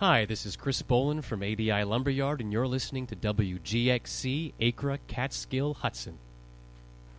[0.00, 5.74] Hi, this is Chris Boland from ADI Lumberyard, and you're listening to WGXC Acra Catskill
[5.74, 6.16] Hudson.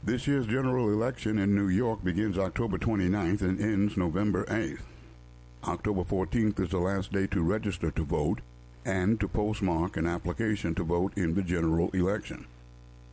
[0.04, 4.82] This year's general election in New York begins October 29th and ends November 8th.
[5.64, 8.40] October 14th is the last day to register to vote
[8.84, 12.48] and to postmark an application to vote in the general election.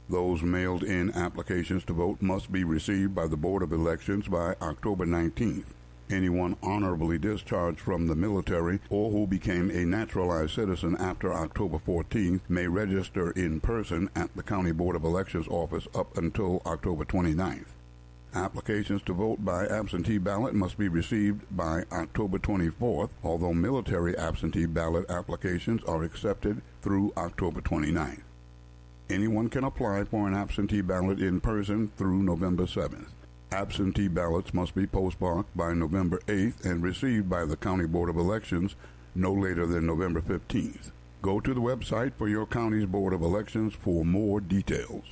[0.08, 4.54] Those mailed in applications to vote must be received by the Board of Elections by
[4.62, 5.74] October 19th.
[6.10, 12.40] Anyone honorably discharged from the military or who became a naturalized citizen after October 14th
[12.48, 17.66] may register in person at the County Board of Elections office up until October 29th.
[18.34, 24.66] Applications to vote by absentee ballot must be received by October 24th, although military absentee
[24.66, 28.22] ballot applications are accepted through October 29th.
[29.10, 33.08] Anyone can apply for an absentee ballot in person through November 7th.
[33.50, 38.16] Absentee ballots must be postmarked by November 8th and received by the County Board of
[38.16, 38.76] Elections
[39.14, 40.90] no later than November 15th.
[41.22, 45.04] Go to the website for your county's Board of Elections for more details.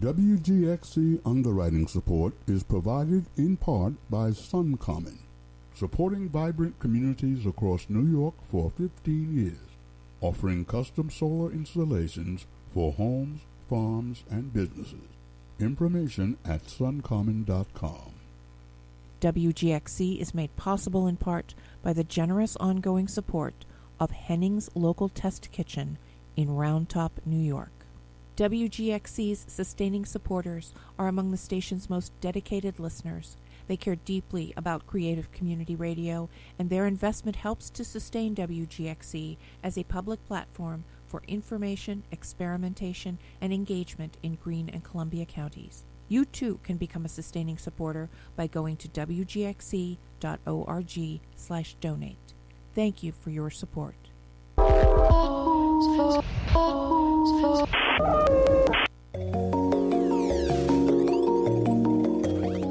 [0.00, 5.18] WGXC underwriting support is provided in part by Suncommon,
[5.74, 9.76] supporting vibrant communities across New York for 15 years,
[10.20, 15.19] offering custom solar installations for homes, farms, and businesses.
[15.62, 18.14] Information at suncommon.com.
[19.20, 23.66] WGXC is made possible in part by the generous ongoing support
[23.98, 25.98] of Henning's Local Test Kitchen
[26.36, 27.70] in Round Top, New York.
[28.36, 33.36] WGXC's sustaining supporters are among the station's most dedicated listeners.
[33.66, 39.76] They care deeply about creative community radio, and their investment helps to sustain WGXC as
[39.76, 45.84] a public platform for information, experimentation, and engagement in Greene and Columbia counties.
[46.08, 49.98] You too can become a sustaining supporter by going to wgxc.org
[51.36, 52.34] slash donate.
[52.74, 53.96] Thank you for your support.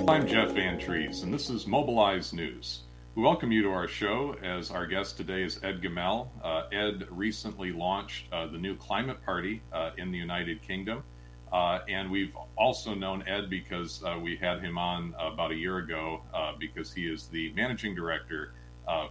[0.07, 2.83] I'm Jeff Van Trees, and this is Mobilize News.
[3.15, 6.27] We welcome you to our show as our guest today is Ed Gemmell.
[6.43, 11.03] Uh, Ed recently launched uh, the new Climate Party uh, in the United Kingdom.
[11.51, 15.79] Uh, and we've also known Ed because uh, we had him on about a year
[15.79, 18.53] ago uh, because he is the managing director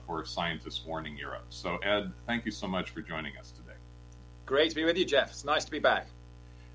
[0.06, 1.46] for Scientists Warning Europe.
[1.50, 3.76] So, Ed, thank you so much for joining us today.
[4.46, 5.30] Great to be with you, Jeff.
[5.30, 6.06] It's nice to be back.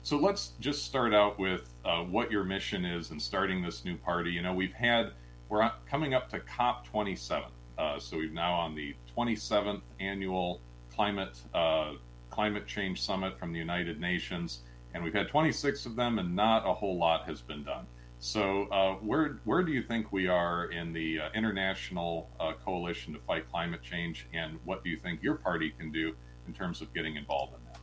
[0.03, 3.95] So let's just start out with uh, what your mission is in starting this new
[3.95, 4.31] party.
[4.31, 5.13] You know, we've had
[5.53, 7.47] we're coming up to COP 27,
[7.78, 10.59] uh, so we've now on the 27th annual
[10.96, 11.91] climate uh,
[12.31, 14.62] climate change summit from the United Nations,
[14.96, 17.86] and we've had 26 of them, and not a whole lot has been done.
[18.18, 23.13] So uh, where where do you think we are in the uh, international uh, coalition
[23.13, 26.16] to fight climate change, and what do you think your party can do
[26.47, 27.80] in terms of getting involved in that?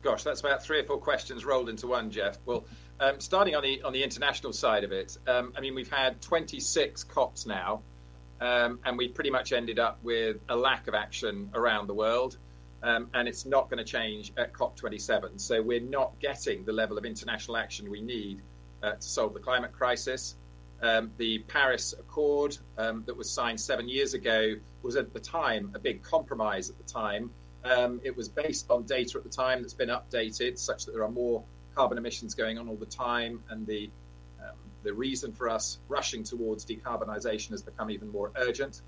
[0.00, 2.38] Gosh, that's about three or four questions rolled into one, Jeff.
[2.46, 2.64] Well,
[3.00, 6.20] um, starting on the on the international side of it, um, I mean, we've had
[6.20, 7.82] 26 COPs now,
[8.40, 12.36] um, and we pretty much ended up with a lack of action around the world,
[12.82, 15.40] um, and it's not going to change at COP27.
[15.40, 18.40] So we're not getting the level of international action we need
[18.82, 20.34] uh, to solve the climate crisis.
[20.80, 25.72] Um, the Paris Accord um, that was signed seven years ago was at the time
[25.74, 27.30] a big compromise at the time.
[28.02, 31.10] It was based on data at the time that's been updated, such that there are
[31.10, 31.44] more
[31.78, 33.88] carbon emissions going on all the time, and the
[34.42, 38.82] um, the reason for us rushing towards decarbonisation has become even more urgent.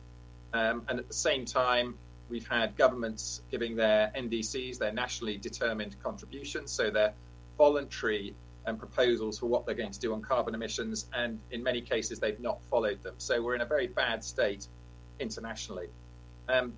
[0.53, 1.97] Um, and at the same time,
[2.29, 7.15] we've had governments giving their NDCs, their nationally determined contributions, so their
[7.57, 8.35] voluntary
[8.67, 12.19] um, proposals for what they're going to do on carbon emissions, and in many cases
[12.19, 13.15] they've not followed them.
[13.19, 14.67] So we're in a very bad state
[15.21, 15.91] internationally.
[16.49, 16.73] Um,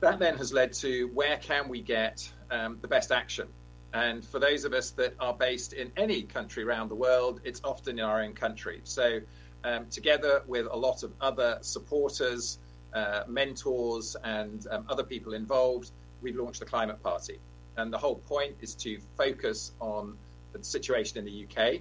[0.00, 3.48] that then has led to where can we get um, the best action?
[3.94, 7.60] And for those of us that are based in any country around the world, it's
[7.62, 8.80] often in our own country.
[8.82, 9.20] So,
[9.62, 12.58] um, together with a lot of other supporters,
[12.92, 15.92] uh, mentors, and um, other people involved,
[16.22, 17.38] we've launched the Climate Party.
[17.76, 20.18] And the whole point is to focus on
[20.52, 21.80] the situation in the UK,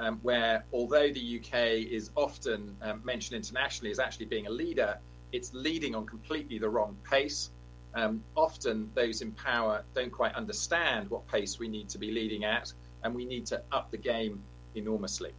[0.00, 1.54] um, where although the UK
[1.90, 4.98] is often um, mentioned internationally as actually being a leader,
[5.30, 7.50] it's leading on completely the wrong pace.
[7.94, 12.44] Um, often those in power don't quite understand what pace we need to be leading
[12.44, 12.72] at,
[13.02, 14.42] and we need to up the game
[14.74, 15.32] enormously.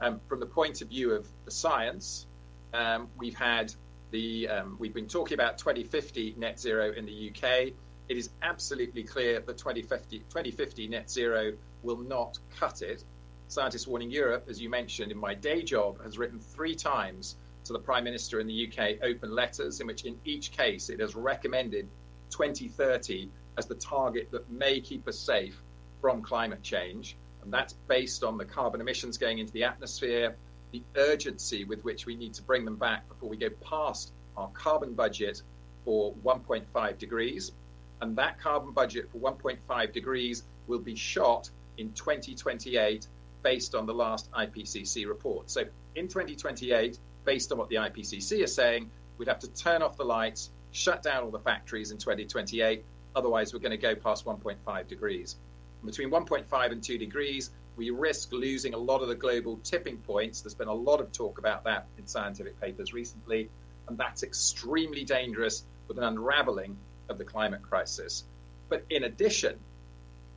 [0.00, 2.26] Um, from the point of view of the science,
[2.72, 3.72] um, we've had
[4.10, 7.72] the um, we've been talking about 2050 net zero in the UK.
[8.08, 11.52] It is absolutely clear that 2050, 2050 net zero
[11.82, 13.04] will not cut it.
[13.48, 17.72] Scientists Warning Europe, as you mentioned in my day job, has written three times to
[17.72, 21.14] the Prime Minister in the UK open letters in which, in each case, it has
[21.14, 21.88] recommended
[22.30, 25.62] 2030 as the target that may keep us safe
[26.00, 27.16] from climate change.
[27.42, 30.36] And that's based on the carbon emissions going into the atmosphere,
[30.72, 34.48] the urgency with which we need to bring them back before we go past our
[34.48, 35.42] carbon budget
[35.84, 37.52] for 1.5 degrees.
[38.00, 43.06] And that carbon budget for 1.5 degrees will be shot in 2028
[43.42, 45.50] based on the last IPCC report.
[45.50, 45.64] So
[45.94, 50.04] in 2028, based on what the IPCC is saying, we'd have to turn off the
[50.04, 52.84] lights, shut down all the factories in 2028.
[53.16, 55.36] Otherwise, we're going to go past 1.5 degrees.
[55.84, 60.40] Between 1.5 and 2 degrees, we risk losing a lot of the global tipping points.
[60.40, 63.50] There's been a lot of talk about that in scientific papers recently,
[63.88, 66.76] and that's extremely dangerous with an unraveling
[67.08, 68.24] of the climate crisis.
[68.68, 69.58] But in addition,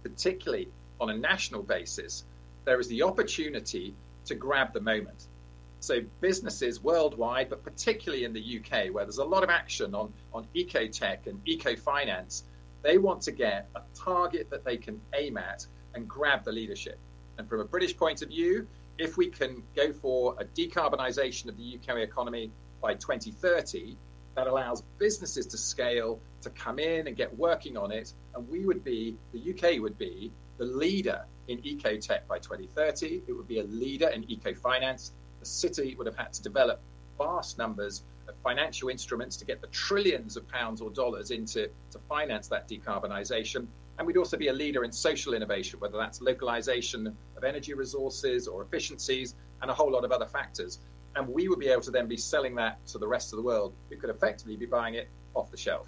[0.03, 0.69] particularly
[0.99, 2.25] on a national basis,
[2.65, 3.93] there is the opportunity
[4.25, 5.27] to grab the moment.
[5.79, 10.11] So businesses worldwide, but particularly in the UK, where there's a lot of action on,
[10.33, 12.43] on eco tech and eco finance,
[12.81, 16.97] they want to get a target that they can aim at and grab the leadership.
[17.37, 21.57] And from a British point of view, if we can go for a decarbonisation of
[21.57, 22.51] the UK economy
[22.81, 23.95] by 2030,
[24.35, 28.13] that allows businesses to scale, to come in and get working on it.
[28.35, 33.23] And we would be, the UK would be, the leader in eco tech by 2030.
[33.27, 35.11] It would be a leader in eco finance.
[35.39, 36.79] The city would have had to develop
[37.17, 41.99] vast numbers of financial instruments to get the trillions of pounds or dollars into to
[42.09, 43.67] finance that decarbonisation.
[43.97, 48.47] And we'd also be a leader in social innovation, whether that's localization of energy resources
[48.47, 50.79] or efficiencies and a whole lot of other factors.
[51.15, 53.43] And we would be able to then be selling that to the rest of the
[53.43, 55.87] world who could effectively be buying it off the shelf.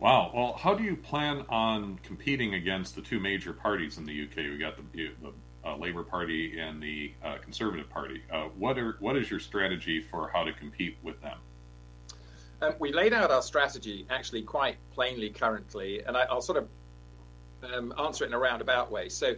[0.00, 0.32] Wow.
[0.34, 4.36] Well, how do you plan on competing against the two major parties in the UK?
[4.36, 5.32] We got the, the
[5.64, 8.22] uh, Labour Party and the uh, Conservative Party.
[8.30, 11.38] Uh, what are what is your strategy for how to compete with them?
[12.62, 16.68] Um, we laid out our strategy actually quite plainly currently, and I, will sort of
[17.74, 19.08] um, answer it in a roundabout way.
[19.08, 19.34] So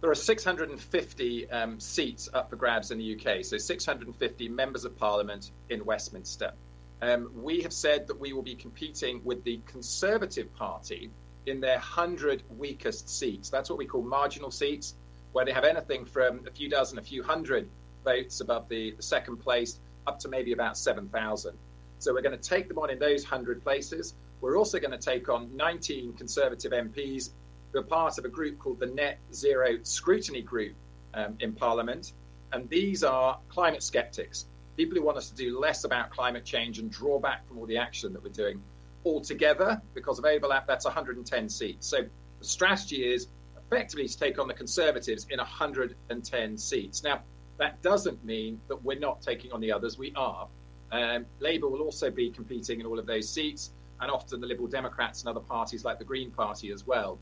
[0.00, 4.96] there are 650 um, seats up for grabs in the UK, so 650 members of
[4.98, 6.52] parliament in Westminster.
[7.00, 11.10] Um, we have said that we will be competing with the Conservative Party
[11.46, 13.50] in their 100 weakest seats.
[13.50, 14.94] That's what we call marginal seats
[15.32, 17.68] where they have anything from a few dozen, a few hundred
[18.04, 21.56] votes above the, the second place up to maybe about 7,000.
[21.98, 24.14] So we're going to take them on in those 100 places.
[24.40, 27.30] We're also going to take on 19 Conservative MPs
[27.72, 30.74] who are part of a group called the Net Zero Scrutiny Group
[31.14, 32.12] um, in Parliament.
[32.52, 34.46] And these are climate skeptics,
[34.76, 37.66] people who want us to do less about climate change and draw back from all
[37.66, 38.60] the action that we're doing.
[39.04, 41.86] Altogether, because of overlap, that's 110 seats.
[41.86, 42.04] So
[42.38, 43.28] the strategy is
[43.72, 47.02] effectively to take on the Conservatives in 110 seats.
[47.02, 47.22] Now,
[47.58, 49.96] that doesn't mean that we're not taking on the others.
[49.98, 50.46] We are.
[50.90, 54.68] Um, Labour will also be competing in all of those seats, and often the Liberal
[54.68, 57.18] Democrats and other parties like the Green Party as well.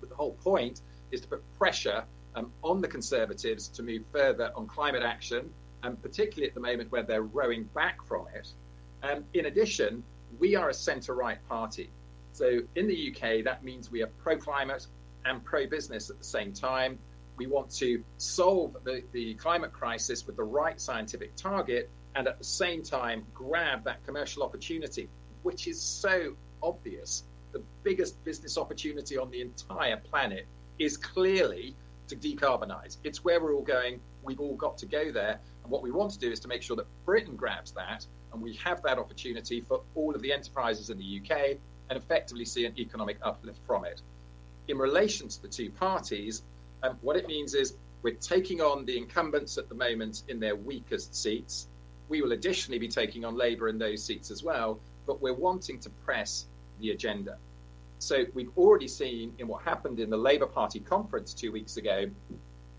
[0.00, 4.52] But the whole point is to put pressure um, on the Conservatives to move further
[4.56, 5.50] on climate action,
[5.82, 8.48] and particularly at the moment where they're rowing back from it.
[9.02, 10.02] Um, in addition,
[10.38, 11.90] we are a centre right party.
[12.32, 14.86] So in the UK, that means we are pro climate,
[15.24, 16.98] and pro business at the same time.
[17.36, 22.38] We want to solve the, the climate crisis with the right scientific target and at
[22.38, 25.08] the same time grab that commercial opportunity,
[25.42, 27.24] which is so obvious.
[27.52, 30.46] The biggest business opportunity on the entire planet
[30.78, 31.74] is clearly
[32.08, 32.98] to decarbonize.
[33.02, 34.00] It's where we're all going.
[34.22, 35.40] We've all got to go there.
[35.62, 38.42] And what we want to do is to make sure that Britain grabs that and
[38.42, 41.56] we have that opportunity for all of the enterprises in the UK
[41.88, 44.02] and effectively see an economic uplift from it
[44.68, 46.42] in relation to the two parties,
[46.82, 50.56] um, what it means is we're taking on the incumbents at the moment in their
[50.56, 51.68] weakest seats.
[52.08, 55.80] We will additionally be taking on Labour in those seats as well, but we're wanting
[55.80, 56.46] to press
[56.80, 57.38] the agenda.
[57.98, 62.10] So we've already seen in what happened in the Labour Party conference two weeks ago,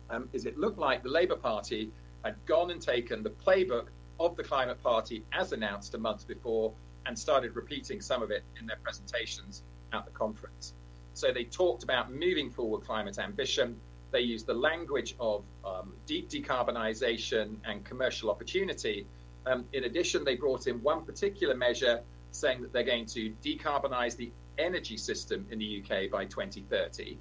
[0.10, 1.92] um, is it looked like the Labour Party
[2.24, 3.88] had gone and taken the playbook
[4.20, 6.72] of the Climate Party as announced a month before
[7.06, 9.64] and started repeating some of it in their presentations
[9.94, 10.74] at the conference.
[11.16, 13.80] So they talked about moving forward climate ambition.
[14.12, 19.08] They used the language of um, deep decarbonisation and commercial opportunity.
[19.46, 24.18] Um, in addition, they brought in one particular measure saying that they're going to decarbonise
[24.18, 27.18] the energy system in the UK by 2030,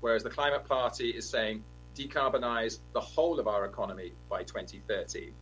[0.00, 1.64] whereas the Climate Party is saying
[1.94, 5.32] decarbonise the whole of our economy by 2030.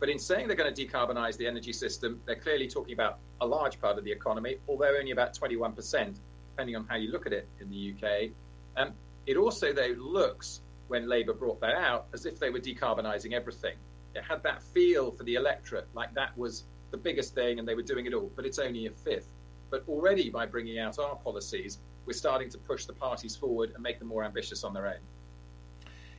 [0.00, 3.46] But in saying they're going to decarbonise the energy system, they're clearly talking about a
[3.46, 6.16] large part of the economy, although only about 21%
[6.52, 8.30] depending on how you look at it in the UK.
[8.76, 8.92] Um,
[9.26, 13.76] it also, though, looks, when Labour brought that out, as if they were decarbonising everything.
[14.14, 17.74] It had that feel for the electorate, like that was the biggest thing and they
[17.74, 19.28] were doing it all, but it's only a fifth.
[19.70, 23.82] But already by bringing out our policies, we're starting to push the parties forward and
[23.82, 25.00] make them more ambitious on their own.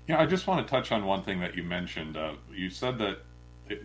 [0.08, 2.18] Yeah, I just want to touch on one thing that you mentioned.
[2.18, 3.20] Uh, you said that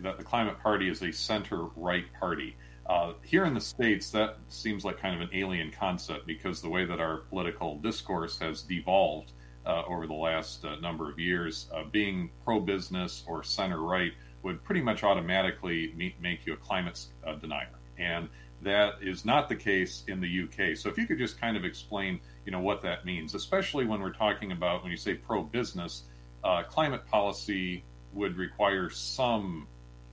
[0.01, 2.57] that the Climate Party is a center-right party.
[2.89, 6.67] Uh, here in the states, that seems like kind of an alien concept because the
[6.67, 9.31] way that our political discourse has devolved
[9.67, 14.81] uh, over the last uh, number of years, uh, being pro-business or center-right would pretty
[14.81, 17.69] much automatically meet, make you a climate uh, denier,
[17.99, 18.27] and
[18.63, 20.75] that is not the case in the UK.
[20.75, 24.01] So if you could just kind of explain, you know, what that means, especially when
[24.01, 26.05] we're talking about when you say pro-business,
[26.43, 29.67] uh, climate policy would require some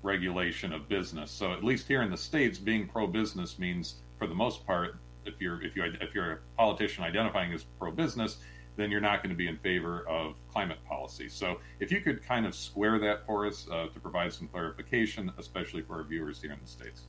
[0.07, 1.31] regulation of business.
[1.31, 4.97] So at least here in the states, being pro-business means, for the most part,
[5.27, 8.39] if you're if you if you're a politician identifying as pro-business,
[8.77, 11.29] then you're not going to be in favor of climate policy.
[11.29, 15.33] So if you could kind of square that for us uh, to provide some clarification,
[15.39, 17.03] especially for our viewers here in the states.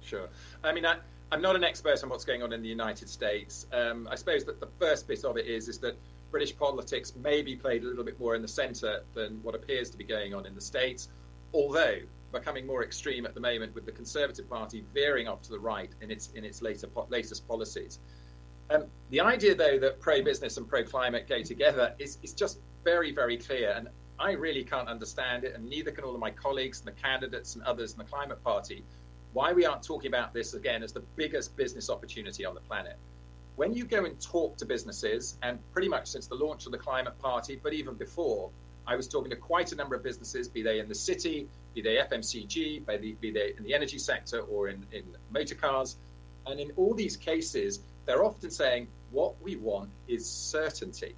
[0.00, 0.28] Sure.
[0.62, 0.96] I mean, I,
[1.32, 3.66] am not an expert on what's going on in the United States.
[3.72, 5.96] Um, I suppose that the first bit of it is is that
[6.30, 9.90] British politics may be played a little bit more in the centre than what appears
[9.90, 11.08] to be going on in the States,
[11.56, 11.98] although
[12.32, 15.90] becoming more extreme at the moment with the Conservative Party veering off to the right
[16.02, 17.98] in its in its later latest policies.
[18.68, 23.36] Um, the idea, though, that pro-business and pro-climate go together is, is just very, very
[23.36, 26.88] clear, and I really can't understand it, and neither can all of my colleagues and
[26.88, 28.84] the candidates and others in the Climate Party.
[29.34, 32.96] Why we aren't talking about this again as the biggest business opportunity on the planet?
[33.56, 36.78] when you go and talk to businesses, and pretty much since the launch of the
[36.78, 38.50] Climate Party, but even before,
[38.86, 41.82] I was talking to quite a number of businesses, be they in the city, be
[41.82, 45.96] they FMCG, be they, be they in the energy sector or in, in motor cars.
[46.46, 51.14] And in all these cases, they're often saying, what we want is certainty.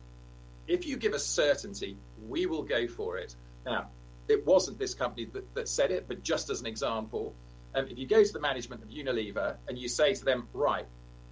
[0.67, 1.97] If you give us certainty,
[2.27, 3.35] we will go for it.
[3.67, 3.89] Now,
[4.29, 7.35] it wasn't this company that, that said it, but just as an example,
[7.75, 10.87] um, if you go to the management of Unilever and you say to them, right,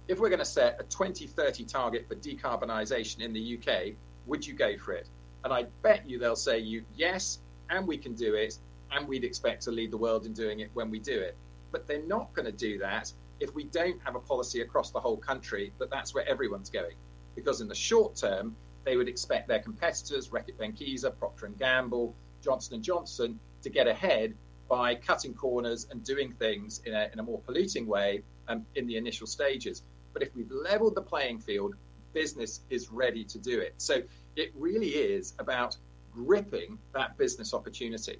[0.07, 3.93] if we're going to set a 2030 target for decarbonisation in the UK,
[4.25, 5.07] would you go for it?
[5.43, 7.39] And I bet you they'll say you yes,
[7.69, 8.57] and we can do it,
[8.91, 11.35] and we'd expect to lead the world in doing it when we do it.
[11.71, 14.99] But they're not going to do that if we don't have a policy across the
[14.99, 16.95] whole country that that's where everyone's going.
[17.35, 22.15] Because in the short term, they would expect their competitors, Reckitt Benckiser, Procter & Gamble,
[22.41, 24.33] Johnson & Johnson, to get ahead
[24.69, 28.87] by cutting corners and doing things in a, in a more polluting way um, in
[28.87, 29.83] the initial stages.
[30.13, 31.75] But if we've leveled the playing field,
[32.13, 33.75] business is ready to do it.
[33.77, 34.01] So
[34.37, 35.75] it really is about
[36.13, 38.19] gripping that business opportunity.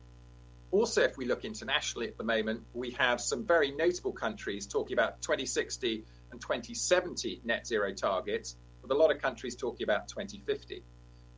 [0.71, 4.93] Also, if we look internationally at the moment, we have some very notable countries talking
[4.93, 10.83] about 2060 and 2070 net zero targets, with a lot of countries talking about 2050.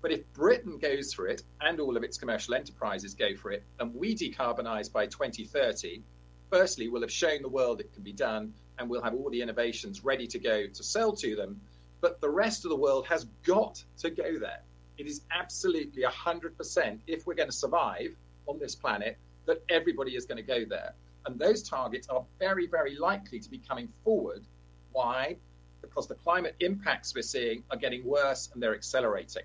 [0.02, 3.64] But if Britain goes for it and all of its commercial enterprises go for it,
[3.80, 6.02] and we decarbonise by 2030,
[6.50, 9.42] firstly, we'll have shown the world it can be done and we'll have all the
[9.42, 11.60] innovations ready to go to sell to them.
[12.02, 14.62] But the rest of the world has got to go there.
[15.00, 18.13] It is absolutely 100% if we're going to survive
[18.48, 20.94] on this planet that everybody is going to go there.
[21.25, 24.44] And those targets are very, very likely to be coming forward.
[24.91, 25.38] Why?
[25.82, 29.44] Because the climate impacts we're seeing are getting worse and they're accelerating.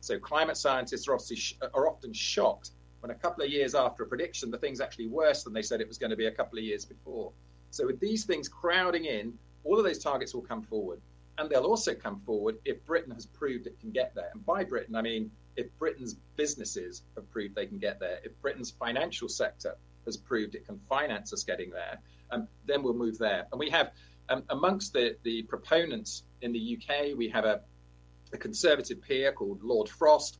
[0.00, 1.18] So climate scientists are,
[1.72, 2.70] are often shocked
[3.00, 5.80] when a couple of years after a prediction, the thing's actually worse than they said
[5.80, 7.30] it was going to be a couple of years before.
[7.70, 11.00] So with these things crowding in, all of those targets will come forward.
[11.38, 14.30] And they'll also come forward if Britain has proved it can get there.
[14.32, 18.32] And by Britain, I mean if Britain's businesses have proved they can get there, if
[18.40, 21.98] Britain's financial sector has proved it can finance us getting there,
[22.30, 23.46] um, then we'll move there.
[23.52, 23.92] And we have,
[24.28, 27.60] um, amongst the, the proponents in the UK, we have a,
[28.32, 30.38] a conservative peer called Lord Frost,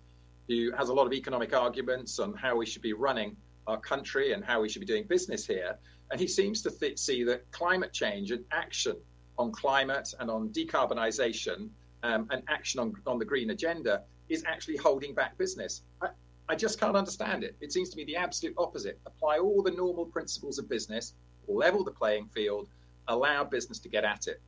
[0.49, 3.37] who has a lot of economic arguments on how we should be running
[3.67, 5.77] our country and how we should be doing business here.
[6.11, 8.97] And he seems to th- see that climate change and action
[9.39, 11.69] on climate and on decarbonisation
[12.03, 15.83] um, and action on, on the green agenda is actually holding back business.
[16.01, 16.09] I,
[16.49, 17.57] I just can't understand it.
[17.61, 18.99] It seems to me the absolute opposite.
[19.07, 21.15] Apply all the normal principles of business,
[21.49, 22.69] level the playing field,
[23.09, 24.41] allow business to get at it.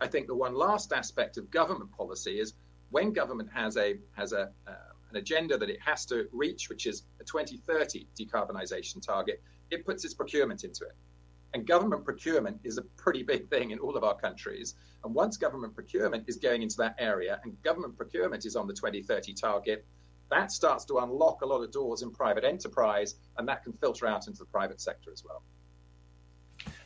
[0.00, 2.54] I think the one last aspect of government policy is
[2.90, 6.86] when government has a has a uh, an agenda that it has to reach, which
[6.86, 10.96] is a 2030 decarbonisation target, it puts its procurement into it.
[11.54, 14.74] And government procurement is a pretty big thing in all of our countries.
[15.04, 18.72] And once government procurement is going into that area and government procurement is on the
[18.72, 19.84] 2030 target,
[20.30, 24.06] that starts to unlock a lot of doors in private enterprise and that can filter
[24.06, 25.42] out into the private sector as well.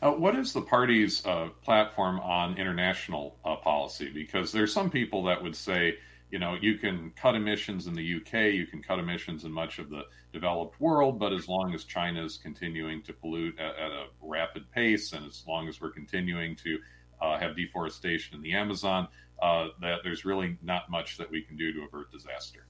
[0.03, 4.11] Uh, what is the party's uh, platform on international uh, policy?
[4.13, 5.97] Because there's some people that would say
[6.31, 9.79] you know, you can cut emissions in the UK, you can cut emissions in much
[9.79, 10.03] of the
[10.33, 14.71] developed world, but as long as China is continuing to pollute at, at a rapid
[14.73, 16.79] pace, and as long as we're continuing to
[17.21, 19.07] uh, have deforestation in the Amazon,
[19.41, 22.67] uh, that there's really not much that we can do to avert disaster.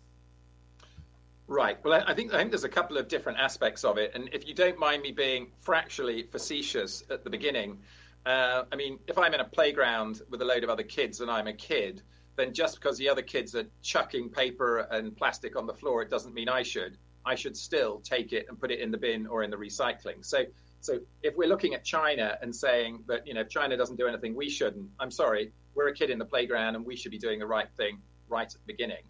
[1.48, 1.82] Right.
[1.84, 4.48] Well, I think I think there's a couple of different aspects of it, and if
[4.48, 7.78] you don't mind me being fractionally facetious at the beginning,
[8.26, 11.30] uh, I mean, if I'm in a playground with a load of other kids and
[11.30, 12.02] I'm a kid,
[12.36, 16.10] then just because the other kids are chucking paper and plastic on the floor, it
[16.10, 16.96] doesn't mean I should.
[17.24, 20.24] I should still take it and put it in the bin or in the recycling.
[20.24, 20.44] So,
[20.80, 24.06] so if we're looking at China and saying that you know if China doesn't do
[24.06, 24.88] anything, we shouldn't.
[25.00, 27.68] I'm sorry, we're a kid in the playground and we should be doing the right
[27.76, 29.02] thing right at the beginning.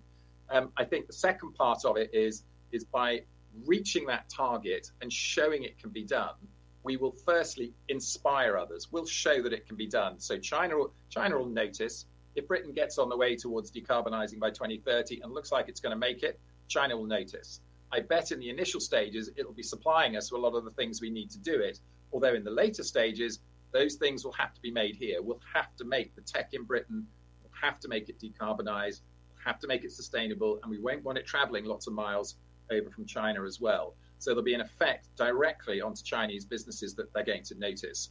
[0.49, 3.23] Um, I think the second part of it is is by
[3.65, 6.35] reaching that target and showing it can be done.
[6.83, 8.89] We will firstly inspire others.
[8.93, 10.21] We'll show that it can be done.
[10.21, 12.07] So China, China will notice
[12.37, 15.93] if Britain gets on the way towards decarbonising by 2030 and looks like it's going
[15.93, 16.39] to make it.
[16.69, 17.61] China will notice.
[17.93, 20.71] I bet in the initial stages it'll be supplying us with a lot of the
[20.73, 21.81] things we need to do it.
[22.13, 23.41] Although in the later stages,
[23.73, 25.23] those things will have to be made here.
[25.23, 27.07] We'll have to make the tech in Britain.
[27.43, 29.01] We'll have to make it decarbonise
[29.47, 32.37] have to make it sustainable, and we won't want it traveling lots of miles
[32.71, 33.95] over from China as well.
[34.19, 38.11] So there'll be an effect directly onto Chinese businesses that they're going to notice.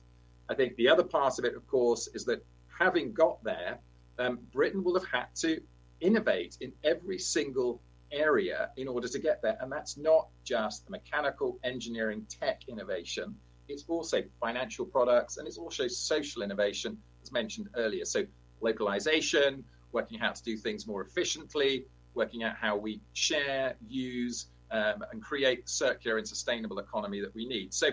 [0.50, 2.46] I think the other part of it, of course, is that
[2.79, 3.79] having got there,
[4.19, 5.61] um, Britain will have had to
[6.01, 9.57] innovate in every single area in order to get there.
[9.59, 13.35] And that's not just mechanical engineering tech innovation,
[13.68, 18.05] it's also financial products and it's also social innovation, as mentioned earlier.
[18.05, 18.24] So,
[18.61, 24.48] localization, working out how to do things more efficiently, working out how we share, use,
[24.72, 27.74] um, and create the circular and sustainable economy that we need.
[27.74, 27.89] So,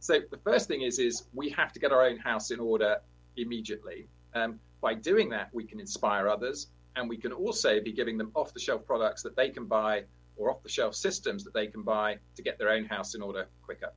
[0.00, 2.98] so the first thing is is we have to get our own house in order
[3.36, 4.08] immediately.
[4.34, 6.66] Um, by doing that, we can inspire others,
[6.96, 10.02] and we can also be giving them off-the-shelf products that they can buy
[10.36, 13.92] or off-the-shelf systems that they can buy to get their own house in order quicker.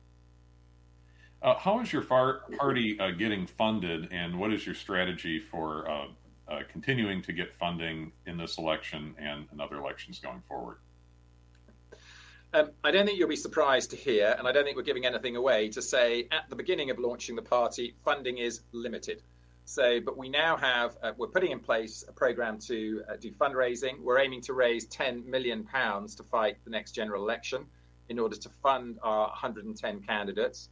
[1.42, 5.90] Uh, how is your far- party uh, getting funded, and what is your strategy for
[5.90, 6.06] uh,
[6.48, 10.78] uh, continuing to get funding in this election and in other elections going forward?
[12.54, 15.04] Um, I don't think you'll be surprised to hear, and I don't think we're giving
[15.04, 19.22] anything away to say at the beginning of launching the party, funding is limited.
[19.68, 23.32] So, but we now have, uh, we're putting in place a program to uh, do
[23.32, 24.00] fundraising.
[24.00, 27.66] We're aiming to raise 10 million pounds to fight the next general election
[28.08, 30.68] in order to fund our 110 candidates.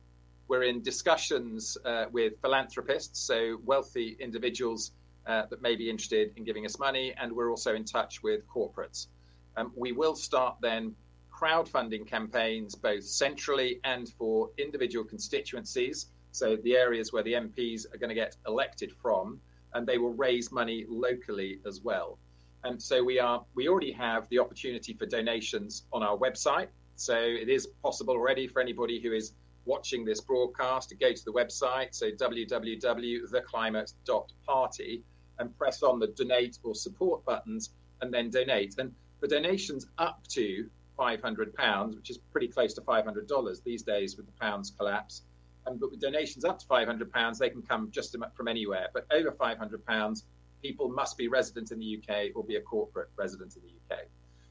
[0.46, 4.92] We're in discussions uh, with philanthropists, so wealthy individuals
[5.26, 8.46] uh, that may be interested in giving us money, and we're also in touch with
[8.46, 9.08] corporates.
[9.56, 10.94] Um, we will start then
[11.32, 17.98] crowdfunding campaigns both centrally and for individual constituencies, so the areas where the MPs are
[17.98, 19.40] going to get elected from,
[19.72, 22.18] and they will raise money locally as well.
[22.64, 26.66] And so we are we already have the opportunity for donations on our website.
[26.96, 29.32] So it is possible already for anybody who is
[29.64, 35.04] watching this broadcast to go to the website, so www.theclimate.party,
[35.38, 37.70] and press on the donate or support buttons
[38.00, 38.74] and then donate.
[38.78, 40.68] And the donations up to
[40.98, 45.22] £500, which is pretty close to $500 these days with the pound's collapse.
[45.66, 48.88] Um, but with donations up to £500, they can come just from anywhere.
[48.92, 50.22] But over £500,
[50.62, 54.02] people must be resident in the UK or be a corporate resident in the UK.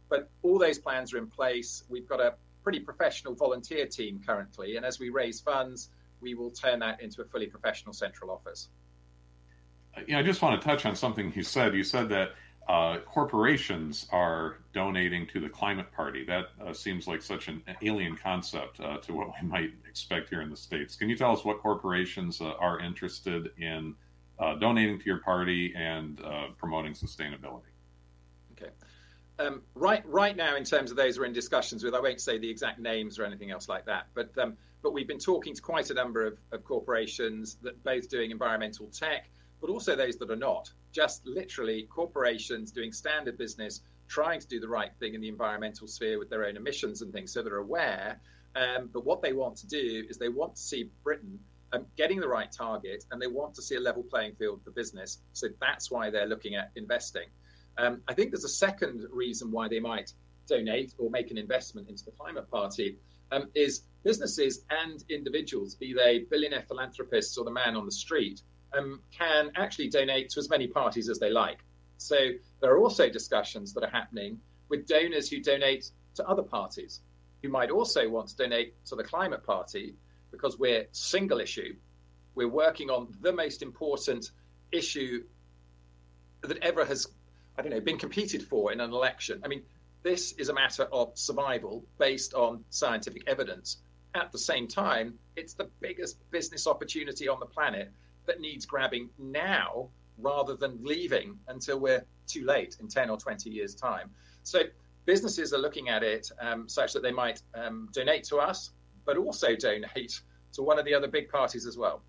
[0.10, 1.84] But all those plans are in place.
[1.90, 4.78] We've got a pretty professional volunteer team currently.
[4.78, 5.90] And as we raise funds,
[6.22, 8.70] we will turn that into a fully professional central office
[10.08, 11.76] you know, I just want to touch on something you said.
[11.76, 12.32] You said that
[12.68, 16.24] uh, corporations are donating to the climate party.
[16.26, 20.42] That uh, seems like such an alien concept uh, to what we might expect here
[20.42, 20.96] in the states.
[20.96, 23.96] Can you tell us what corporations uh, are interested in
[24.40, 27.62] uh, donating to your party and uh, promoting sustainability?
[28.54, 28.72] Okay.
[29.40, 32.38] Um, right, right now, in terms of those we're in discussions with, I won't say
[32.38, 35.62] the exact names or anything else like that, but um, but we've been talking to
[35.62, 39.30] quite a number of, of corporations that both doing environmental tech
[39.64, 40.70] but also those that are not.
[40.92, 45.88] Just literally corporations doing standard business, trying to do the right thing in the environmental
[45.88, 48.20] sphere with their own emissions and things, so they're aware.
[48.58, 51.40] Um, but what they want to do is they want to see Britain
[51.72, 54.72] um, getting the right target, and they want to see a level playing field for
[54.72, 55.20] business.
[55.32, 57.30] So that's why they're looking at investing.
[57.78, 60.12] Um, I think there's a second reason why they might
[60.46, 62.98] donate or make an investment into the climate party
[63.32, 68.42] um, is businesses and individuals, be they billionaire philanthropists or the man on the street,
[68.78, 71.60] um, can actually donate to as many parties as they like.
[71.98, 72.18] So
[72.62, 77.02] there are also discussions that are happening with donors who donate to other parties,
[77.42, 79.96] who might also want to donate to the climate party
[80.32, 81.76] because we're single issue.
[82.36, 84.32] We're working on the most important
[84.72, 85.24] issue
[86.42, 87.08] that ever has
[87.58, 89.42] I don't know, been competed for in an election.
[89.44, 89.64] I mean,
[90.02, 93.78] this is a matter of survival based on scientific evidence.
[94.16, 97.92] At the same time, it's the biggest business opportunity on the planet
[98.26, 103.50] that needs grabbing now rather than leaving until we're too late in 10 or 20
[103.50, 104.10] years' time.
[104.44, 104.62] So
[105.06, 108.72] businesses are looking at it um, such that they might um, donate to us,
[109.06, 110.22] but also donate
[110.54, 112.04] to one of the other big parties as well.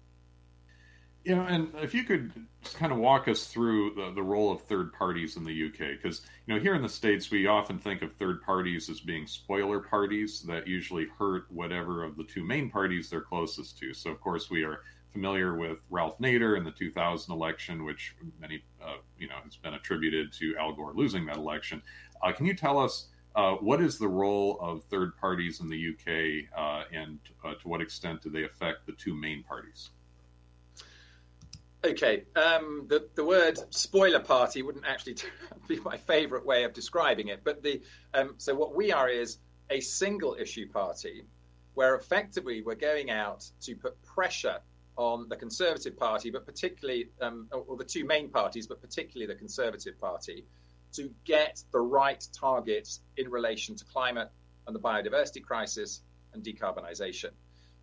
[1.25, 2.33] Yeah, and if you could
[2.75, 6.21] kind of walk us through the, the role of third parties in the UK, because
[6.47, 9.81] you know here in the states we often think of third parties as being spoiler
[9.81, 13.95] parties that usually hurt whatever of the two main parties they're closest to.
[13.95, 14.81] So of course we are
[15.15, 19.75] familiar with Ralph Nader in the 2000 election, which many uh, you know has been
[19.75, 21.81] attributed to Al Gore losing that election.
[22.21, 25.89] Uh, can you tell us uh, what is the role of third parties in the
[25.91, 29.91] UK, uh, and uh, to what extent do they affect the two main parties?
[31.85, 35.17] Okay, um, the the word spoiler party wouldn't actually
[35.69, 37.81] be my favourite way of describing it, but the
[38.15, 39.39] um, so what we are is
[39.71, 41.25] a single issue party,
[41.75, 44.59] where effectively we're going out to put pressure
[44.97, 49.39] on the Conservative Party, but particularly um, or the two main parties, but particularly the
[49.39, 50.45] Conservative Party,
[50.93, 54.29] to get the right targets in relation to climate
[54.67, 56.03] and the biodiversity crisis
[56.33, 57.31] and decarbonisation.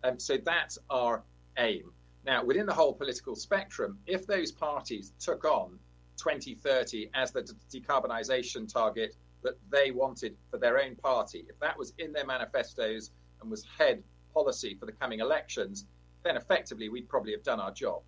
[0.04, 1.22] Um, so that's our
[1.58, 1.92] aim.
[2.24, 5.78] Now, within the whole political spectrum, if those parties took on
[6.16, 11.92] 2030 as the decarbonisation target that they wanted for their own party, if that was
[11.98, 15.86] in their manifestos and was head policy for the coming elections,
[16.24, 18.02] then effectively we'd probably have done our job.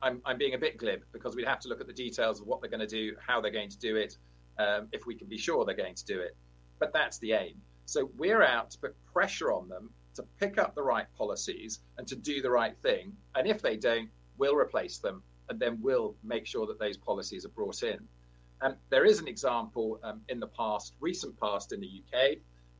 [0.00, 2.46] I'm, I'm being a bit glib because we'd have to look at the details of
[2.46, 4.16] what they're going to do, how they're going to do it,
[4.58, 6.36] um, if we can be sure they're going to do it.
[6.78, 7.60] But that's the aim.
[7.86, 12.06] So we're out to put pressure on them to pick up the right policies and
[12.06, 13.12] to do the right thing.
[13.34, 17.44] And if they don't, we'll replace them and then we'll make sure that those policies
[17.44, 17.98] are brought in.
[18.60, 22.38] And there is an example um, in the past, recent past in the UK,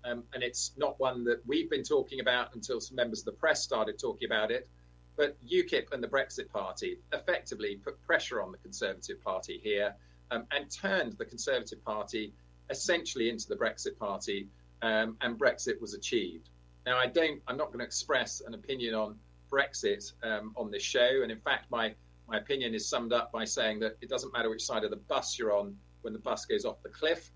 [0.08, 3.32] um, and it's not one that we've been talking about until some members of the
[3.32, 4.68] press started talking about it.
[5.16, 9.94] But UKIP and the Brexit Party effectively put pressure on the Conservative Party here
[10.30, 12.32] um, and turned the Conservative Party
[12.70, 14.46] essentially into the Brexit Party,
[14.82, 16.50] um, and Brexit was achieved.
[16.86, 17.40] Now, I don't.
[17.48, 19.16] I'm not going to express an opinion on
[19.50, 21.94] Brexit um, on this show, and in fact, my
[22.28, 24.96] my opinion is summed up by saying that it doesn't matter which side of the
[24.96, 27.30] bus you're on when the bus goes off the cliff,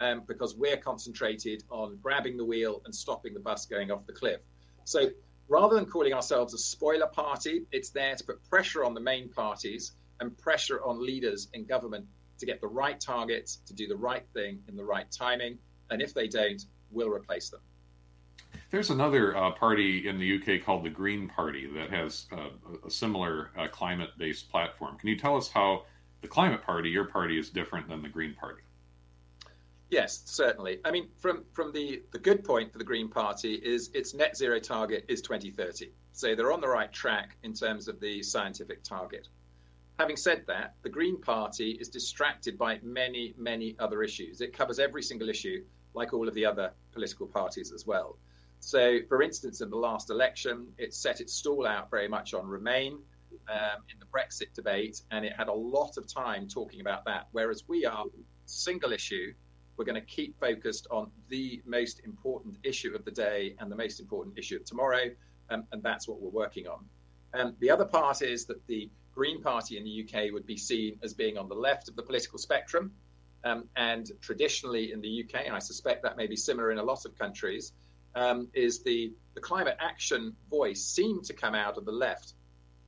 [0.00, 4.12] um, because we're concentrated on grabbing the wheel and stopping the bus going off the
[4.12, 4.40] cliff.
[4.84, 5.08] So,
[5.48, 9.28] rather than calling ourselves a spoiler party, it's there to put pressure on the main
[9.28, 12.06] parties and pressure on leaders in government
[12.38, 15.58] to get the right targets, to do the right thing in the right timing,
[15.90, 17.60] and if they don't, we'll replace them.
[18.70, 22.48] There's another uh, party in the UK called the Green Party that has uh,
[22.84, 24.98] a similar uh, climate based platform.
[24.98, 25.84] Can you tell us how
[26.22, 28.62] the Climate Party, your party, is different than the Green Party?
[29.94, 30.80] Yes, certainly.
[30.84, 34.36] I mean, from, from the, the good point for the Green Party is its net
[34.36, 35.92] zero target is 2030.
[36.10, 39.28] So they're on the right track in terms of the scientific target.
[40.00, 44.40] Having said that, the Green Party is distracted by many, many other issues.
[44.40, 48.18] It covers every single issue, like all of the other political parties as well.
[48.58, 52.48] So, for instance, in the last election, it set its stall out very much on
[52.48, 52.98] Remain
[53.48, 57.28] um, in the Brexit debate, and it had a lot of time talking about that.
[57.30, 58.06] Whereas we are
[58.46, 59.32] single issue,
[59.76, 63.76] we're going to keep focused on the most important issue of the day and the
[63.76, 65.10] most important issue of tomorrow,
[65.50, 66.84] um, and that's what we're working on.
[67.34, 70.98] Um, the other part is that the Green Party in the UK would be seen
[71.02, 72.92] as being on the left of the political spectrum.
[73.44, 76.82] Um, and traditionally in the UK, and I suspect that may be similar in a
[76.82, 77.72] lot of countries,
[78.14, 82.34] um, is the, the climate action voice seemed to come out of the left.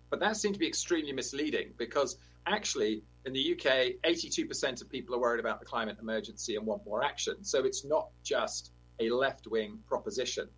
[0.09, 5.15] But that seemed to be extremely misleading because actually in the UK, 82% of people
[5.15, 7.43] are worried about the climate emergency and want more action.
[7.43, 10.49] So it's not just a left wing proposition.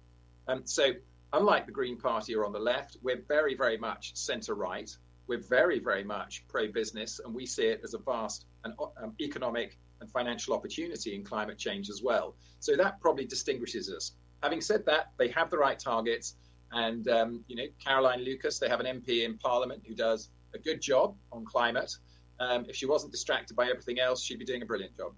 [0.47, 0.93] Um, so,
[1.33, 4.91] unlike the Green Party or on the left, we're very, very much centre right.
[5.27, 9.15] We're very, very much pro business, and we see it as a vast and, um,
[9.21, 12.37] economic and financial opportunity in climate change as well.
[12.61, 16.37] So that probably distinguishes us having said that, they have the right targets.
[16.73, 20.59] And, um, you know, Caroline Lucas, they have an MP in Parliament who does a
[20.59, 21.93] good job on climate.
[22.41, 25.13] Um, if she wasn't distracted by everything else, she'd be doing a brilliant job.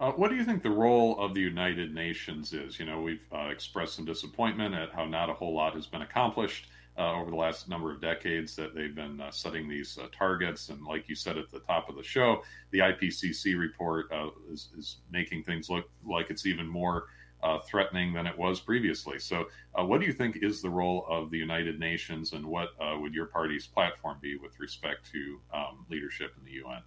[0.00, 2.78] Uh, what do you think the role of the United Nations is?
[2.78, 6.02] You know, we've uh, expressed some disappointment at how not a whole lot has been
[6.02, 6.66] accomplished
[6.98, 10.68] uh, over the last number of decades that they've been uh, setting these uh, targets.
[10.68, 14.70] And like you said at the top of the show, the IPCC report uh, is,
[14.76, 17.06] is, making things look like it's even more
[17.42, 19.18] uh, threatening than it was previously.
[19.18, 22.70] So, uh, what do you think is the role of the United Nations, and what
[22.80, 26.82] uh, would your party's platform be with respect to um, leadership in the UN?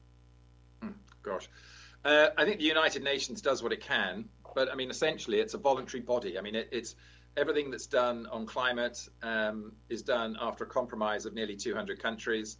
[0.81, 1.49] Hmm, gosh.
[2.03, 5.55] Uh, I think the United Nations does what it can, but I mean, essentially, it's
[5.55, 6.37] a voluntary body.
[6.37, 6.95] I mean, it, it's
[7.37, 12.57] everything that's done on climate um, is done after a compromise of nearly 200 countries.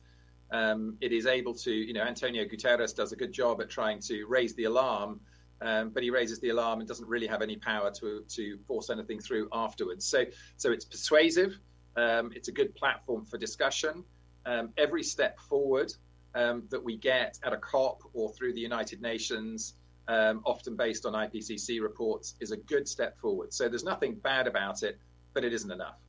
[0.51, 3.99] Um, it is able to, you know, Antonio Guterres does a good job at trying
[4.01, 5.21] to raise the alarm,
[5.61, 8.89] um, but he raises the alarm and doesn't really have any power to to force
[8.89, 10.05] anything through afterwards.
[10.05, 10.25] So,
[10.57, 11.57] so it's persuasive.
[11.95, 14.03] Um, it's a good platform for discussion.
[14.45, 15.91] Um, every step forward
[16.35, 19.75] um, that we get at a COP or through the United Nations,
[20.07, 23.53] um, often based on IPCC reports, is a good step forward.
[23.53, 24.99] So there's nothing bad about it,
[25.33, 25.99] but it isn't enough.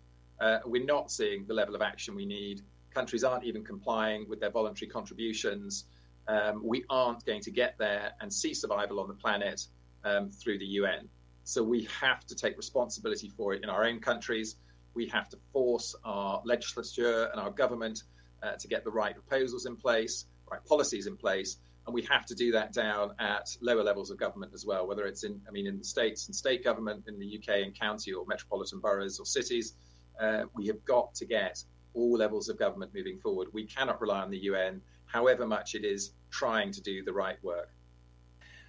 [0.41, 2.63] Uh, we're not seeing the level of action we need.
[2.93, 5.85] Countries aren't even complying with their voluntary contributions.
[6.29, 9.67] Um, we aren't going to get there and see survival on the planet
[10.05, 11.09] um, through the UN.
[11.45, 14.57] So we have to take responsibility for it in our own countries.
[14.95, 18.03] We have to force our legislature and our government
[18.43, 22.27] uh, to get the right proposals in place, right policies in place, and we have
[22.27, 25.53] to do that down at lower levels of government as well, whether it's in, I
[25.53, 29.21] mean, in the states and state government, in the UK and county or metropolitan boroughs
[29.21, 29.75] or cities.
[30.21, 31.63] Uh, we have got to get
[31.95, 33.49] all levels of government moving forward.
[33.53, 37.43] We cannot rely on the UN, however much it is trying to do the right
[37.43, 37.71] work.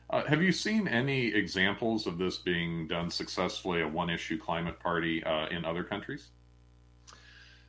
[0.09, 4.79] Uh, have you seen any examples of this being done successfully, a one issue climate
[4.79, 6.29] party uh, in other countries?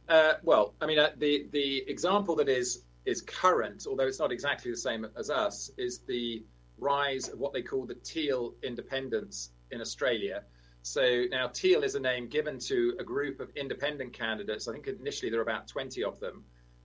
[0.09, 4.31] Uh, well, I mean, uh, the the example that is is current, although it's not
[4.31, 6.45] exactly the same as us, is the
[6.79, 10.45] rise of what they call the teal independents in Australia.
[10.83, 14.69] So now teal is a name given to a group of independent candidates.
[14.69, 16.45] I think initially there were about 20 of them,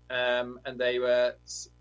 [0.10, 1.36] um, and they were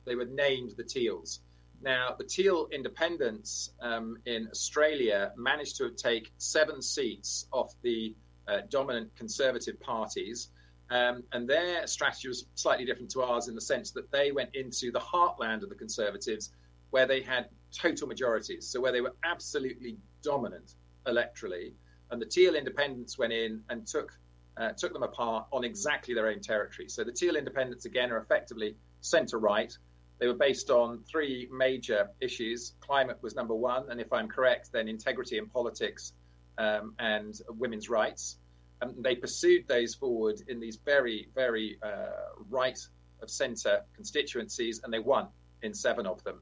[0.04, 1.40] they were named the Teals.
[1.82, 8.14] Now the Teal independents um, in Australia managed to take seven seats off the
[8.48, 10.48] uh, dominant Conservative parties.
[10.90, 14.54] Um, and their strategy was slightly different to ours in the sense that they went
[14.54, 16.52] into the heartland of the Conservatives,
[16.90, 20.74] where they had total majorities, so where they were absolutely dominant
[21.06, 21.72] electorally.
[22.10, 24.12] And the Teal Independents went in and took
[24.56, 26.88] uh, took them apart on exactly their own territory.
[26.88, 29.72] So the Teal Independents again are effectively centre right.
[30.18, 32.74] They were based on three major issues.
[32.80, 36.12] Climate was number one, and if I'm correct, then integrity in politics
[36.58, 38.36] um, and women's rights.
[38.80, 42.78] And they pursued those forward in these very, very uh, right
[43.20, 45.28] of centre constituencies, and they won
[45.62, 46.40] in seven of them.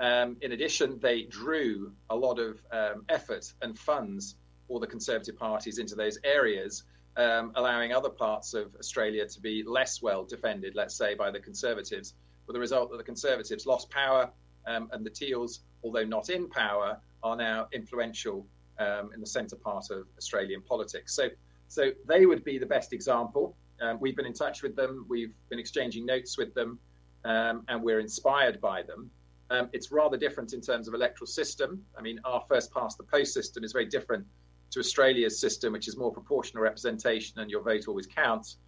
[0.00, 4.36] Um, in addition, they drew a lot of um, effort and funds
[4.68, 6.84] for the Conservative parties into those areas,
[7.18, 11.40] um, allowing other parts of Australia to be less well defended, let's say, by the
[11.40, 12.14] Conservatives,
[12.46, 14.30] with the result that the Conservatives lost power
[14.66, 18.46] um, and the Teals, although not in power, are now influential
[18.78, 21.14] um, in the centre part of Australian politics.
[21.14, 21.28] So
[21.68, 23.54] so they would be the best example.
[23.80, 26.78] Um, we've been in touch with them, we've been exchanging notes with them,
[27.24, 29.10] um, and we're inspired by them.
[29.50, 31.84] Um, it's rather different in terms of electoral system.
[31.96, 34.26] I mean, our first past the post system is very different
[34.70, 38.58] to Australia's system, which is more proportional representation and your vote always counts.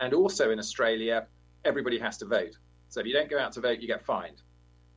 [0.00, 1.26] And also in Australia,
[1.64, 2.56] everybody has to vote.
[2.88, 4.42] So if you don't go out to vote, you get fined.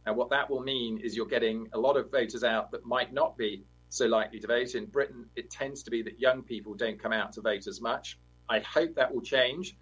[0.06, 3.14] And what that will mean is you're getting a lot of voters out that might
[3.14, 4.74] not be so likely to vote.
[4.76, 7.82] In Britain, it tends to be that young people don't come out to vote as
[7.82, 8.18] much.
[8.50, 9.76] I hope that will change.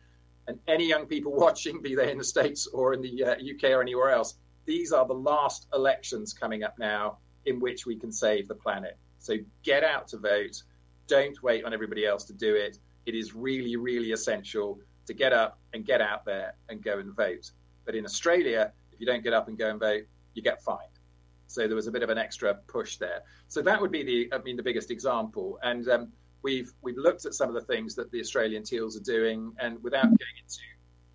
[0.47, 3.71] And any young people watching, be they in the States or in the uh, UK
[3.71, 8.11] or anywhere else, these are the last elections coming up now in which we can
[8.11, 8.97] save the planet.
[9.19, 10.61] So get out to vote.
[11.09, 12.77] Don't wait on everybody else to do it.
[13.05, 17.13] It is really, really essential to get up and get out there and go and
[17.15, 17.51] vote.
[17.85, 20.03] But in Australia, if you don't get up and go and vote,
[20.35, 20.99] you get fined.
[21.47, 23.23] So there was a bit of an extra push there.
[23.47, 25.57] So that would be the, I mean, the biggest example.
[25.63, 26.11] And um,
[26.43, 29.81] we've we've looked at some of the things that the Australian teals are doing, and
[29.83, 30.59] without getting into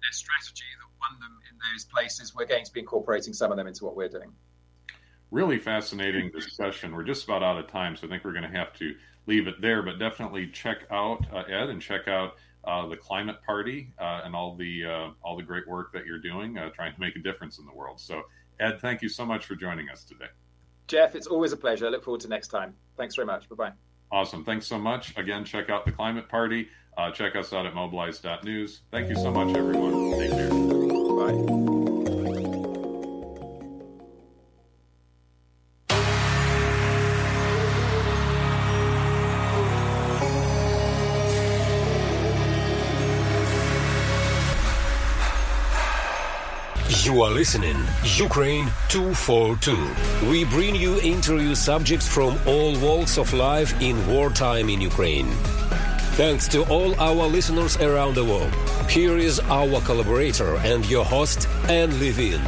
[0.02, 3.56] their strategy that won them in those places, we're going to be incorporating some of
[3.56, 4.32] them into what we're doing.
[5.30, 6.94] Really fascinating discussion.
[6.94, 8.94] We're just about out of time, so I think we're going to have to
[9.26, 9.82] leave it there.
[9.82, 12.34] But definitely check out uh, Ed and check out
[12.64, 16.20] uh, the Climate Party uh, and all the uh, all the great work that you're
[16.20, 18.00] doing, uh, trying to make a difference in the world.
[18.00, 18.22] So
[18.60, 20.26] Ed, thank you so much for joining us today.
[20.86, 21.86] Jeff, it's always a pleasure.
[21.86, 22.74] I look forward to next time.
[22.96, 23.48] Thanks very much.
[23.48, 23.72] Bye bye.
[24.12, 24.44] Awesome.
[24.44, 25.16] Thanks so much.
[25.16, 26.68] Again, check out the Climate Party.
[26.96, 28.82] Uh, check us out at mobilize.news.
[28.92, 30.12] Thank you so much, everyone.
[30.18, 30.50] Take care.
[30.50, 31.63] Bye.
[47.04, 47.76] You are listening
[48.16, 50.30] Ukraine 242.
[50.30, 55.28] We bring you interview subjects from all walks of life in wartime in Ukraine.
[56.16, 58.54] Thanks to all our listeners around the world.
[58.88, 62.40] Here is our collaborator and your host, Anne Levine.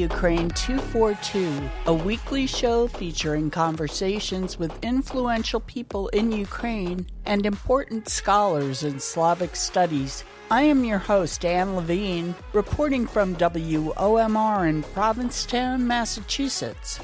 [0.00, 8.82] Ukraine 242, a weekly show featuring conversations with influential people in Ukraine and important scholars
[8.82, 10.24] in Slavic studies.
[10.50, 16.98] I am your host, Anne Levine, reporting from WOMR in Provincetown, Massachusetts.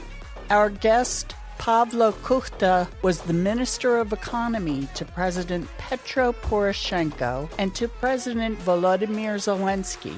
[0.48, 7.88] Our guest, Pavlo Kukhta, was the Minister of Economy to President Petro Poroshenko and to
[7.88, 10.16] President Volodymyr Zelensky.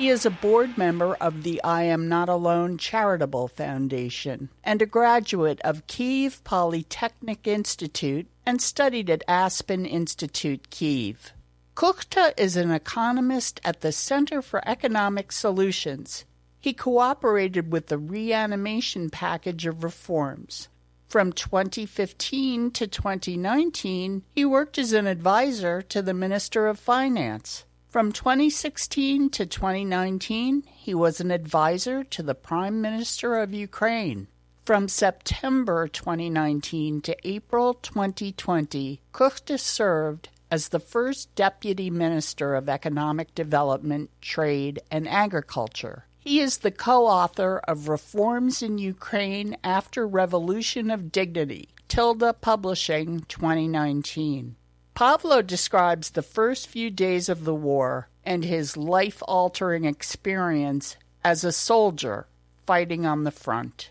[0.00, 4.86] He is a board member of the I Am Not Alone Charitable Foundation and a
[4.86, 11.34] graduate of Kiev Polytechnic Institute and studied at Aspen Institute Kiev.
[11.74, 16.24] Kukhta is an economist at the Center for Economic Solutions.
[16.58, 20.70] He cooperated with the reanimation package of reforms.
[21.08, 27.64] From 2015 to 2019, he worked as an advisor to the Minister of Finance.
[27.90, 34.28] From 2016 to 2019, he was an advisor to the Prime Minister of Ukraine.
[34.64, 43.34] From September 2019 to April 2020, Kukhta served as the first Deputy Minister of Economic
[43.34, 46.06] Development, Trade, and Agriculture.
[46.20, 53.24] He is the co author of Reforms in Ukraine After Revolution of Dignity, Tilda Publishing
[53.26, 54.54] 2019.
[54.94, 61.44] Pavlo describes the first few days of the war and his life altering experience as
[61.44, 62.26] a soldier
[62.66, 63.90] fighting on the front.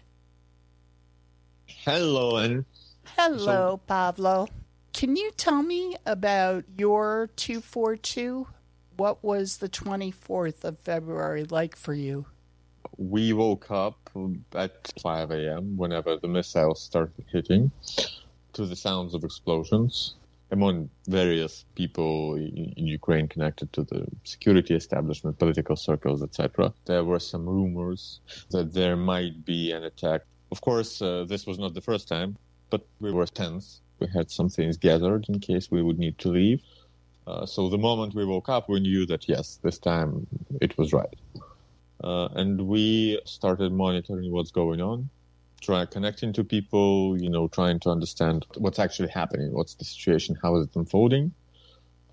[1.65, 2.65] Hello, and
[3.17, 4.47] Hello, so, Pavlo.
[4.93, 8.47] Can you tell me about your 242?
[8.97, 12.25] What was the 24th of February like for you?
[12.97, 14.09] We woke up
[14.53, 15.77] at 5 a.m.
[15.77, 17.71] whenever the missiles started hitting
[18.53, 20.15] to the sounds of explosions
[20.51, 26.73] among various people in, in Ukraine connected to the security establishment, political circles, etc.
[26.85, 30.21] There were some rumors that there might be an attack.
[30.51, 32.37] Of course, uh, this was not the first time,
[32.69, 33.81] but we were tense.
[33.99, 36.61] We had some things gathered in case we would need to leave.
[37.27, 40.25] Uh, so the moment we woke up, we knew that yes, this time
[40.61, 41.19] it was right.
[42.03, 45.09] Uh, and we started monitoring what's going on
[45.59, 50.35] try connecting to people, you know, trying to understand what's actually happening, what's the situation,
[50.41, 51.33] how is it unfolding.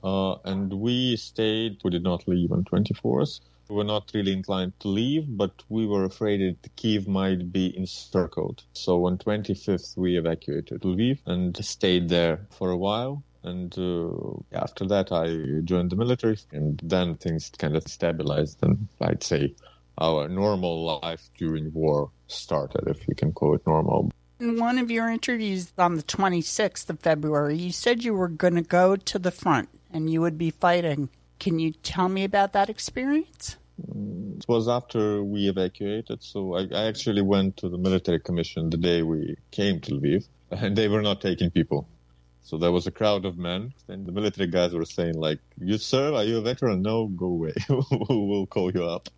[0.02, 3.40] Uh, and we stayed, we did not leave on 24th.
[3.68, 7.76] We were not really inclined to leave, but we were afraid that Kiev might be
[7.76, 8.62] encircled.
[8.74, 13.24] So on 25th, we evacuated Lviv and stayed there for a while.
[13.42, 14.10] And uh,
[14.52, 18.58] after that, I joined the military, and then things kind of stabilized.
[18.62, 19.54] And I'd say
[19.98, 24.10] our normal life during war started, if you can call it normal.
[24.38, 28.54] In one of your interviews on the 26th of February, you said you were going
[28.54, 31.08] to go to the front and you would be fighting.
[31.38, 33.56] Can you tell me about that experience?
[33.80, 38.70] Mm, it was after we evacuated, so I, I actually went to the military commission
[38.70, 41.88] the day we came to Lviv, and they were not taking people.
[42.42, 45.78] So there was a crowd of men, and the military guys were saying, like, "You
[45.78, 46.14] serve?
[46.14, 46.80] Are you a veteran?
[46.80, 47.54] No, go away.
[47.68, 49.08] we'll call you up."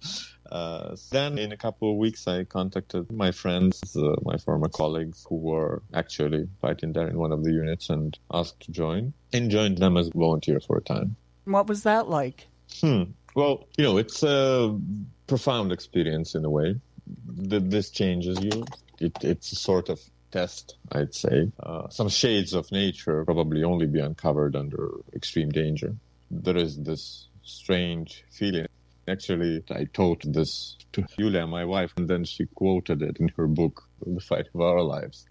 [0.51, 5.27] Uh, then, in a couple of weeks, I contacted my friends, uh, my former colleagues
[5.29, 9.51] who were actually fighting there in one of the units and asked to join and
[9.51, 11.17] joined them as volunteer for a time.
[11.45, 12.47] What was that like?
[12.81, 13.05] Hmm.
[13.35, 14.79] Well, you know, it's a
[15.27, 16.81] profound experience in a way.
[17.27, 18.65] This changes you.
[19.01, 20.01] It, it's a sort of
[20.31, 21.51] test, I'd say.
[21.61, 25.95] Uh, some shades of nature probably only be uncovered under extreme danger.
[26.31, 28.67] There is this strange feeling
[29.09, 33.47] Actually, I told this to Yulia, my wife, and then she quoted it in her
[33.47, 35.27] book, The Fight of Our Lives.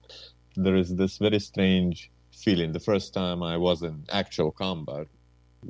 [0.55, 2.71] There is this very strange feeling.
[2.71, 5.07] The first time I was in actual combat,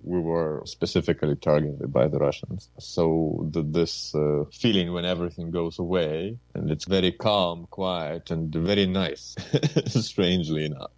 [0.03, 2.69] we were specifically targeted by the Russians.
[2.79, 8.53] So the, this uh, feeling when everything goes away and it's very calm, quiet, and
[8.53, 9.35] very nice,
[9.87, 10.91] strangely enough.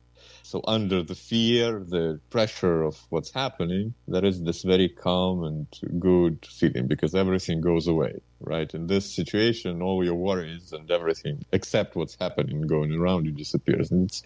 [0.50, 5.68] So under the fear, the pressure of what's happening, there is this very calm and
[6.00, 8.74] good feeling because everything goes away, right?
[8.74, 13.92] In this situation, all your worries and everything except what's happening going around you disappears.
[13.92, 14.24] And it's,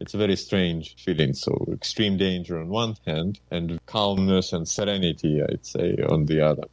[0.00, 1.34] it's a very strange feeling.
[1.34, 6.68] So extreme danger on one hand and calmness and serenity, I'd say, on the other.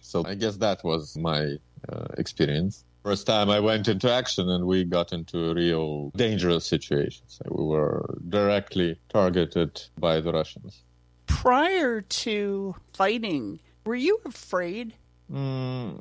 [0.00, 1.56] So I guess that was my
[1.88, 6.66] uh, experience first time I went into action and we got into a real dangerous
[6.66, 7.24] situation.
[7.28, 10.82] So we were directly targeted by the Russians.
[11.26, 14.94] Prior to fighting, were you afraid?
[15.30, 16.00] Mm,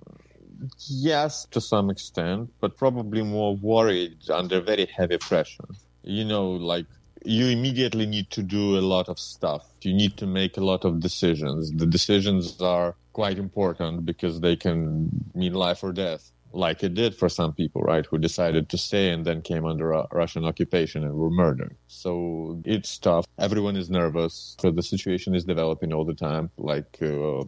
[0.88, 5.68] yes, to some extent, but probably more worried under very heavy pressure.
[6.04, 6.86] You know, like
[7.26, 9.66] you immediately need to do a lot of stuff.
[9.82, 11.72] You need to make a lot of decisions.
[11.72, 17.16] The decisions are quite important because they can mean life or death like it did
[17.16, 21.14] for some people, right, who decided to stay and then came under Russian occupation and
[21.14, 21.76] were murdered.
[21.88, 23.26] So it's tough.
[23.40, 24.56] Everyone is nervous.
[24.62, 26.52] So the situation is developing all the time.
[26.58, 27.44] Like, uh,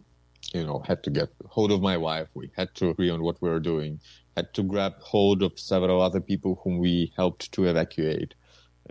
[0.54, 2.28] you know, had to get hold of my wife.
[2.34, 4.00] We had to agree on what we were doing.
[4.36, 8.34] Had to grab hold of several other people whom we helped to evacuate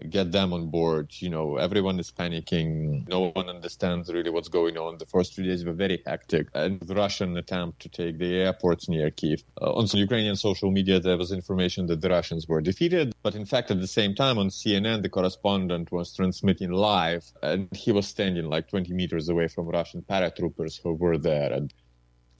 [0.10, 1.12] get them on board.
[1.20, 3.08] You know, everyone is panicking.
[3.08, 4.98] No one understands really what's going on.
[4.98, 6.48] The first three days were very hectic.
[6.54, 9.44] And the Russian attempt to take the airports near Kiev.
[9.62, 13.14] Uh, on some Ukrainian social media, there was information that the Russians were defeated.
[13.24, 17.70] But in fact, at the same time, on CNN, the correspondent was transmitting live, and
[17.76, 21.52] he was standing like 20 meters away from Russian paratroopers who were there.
[21.52, 21.74] And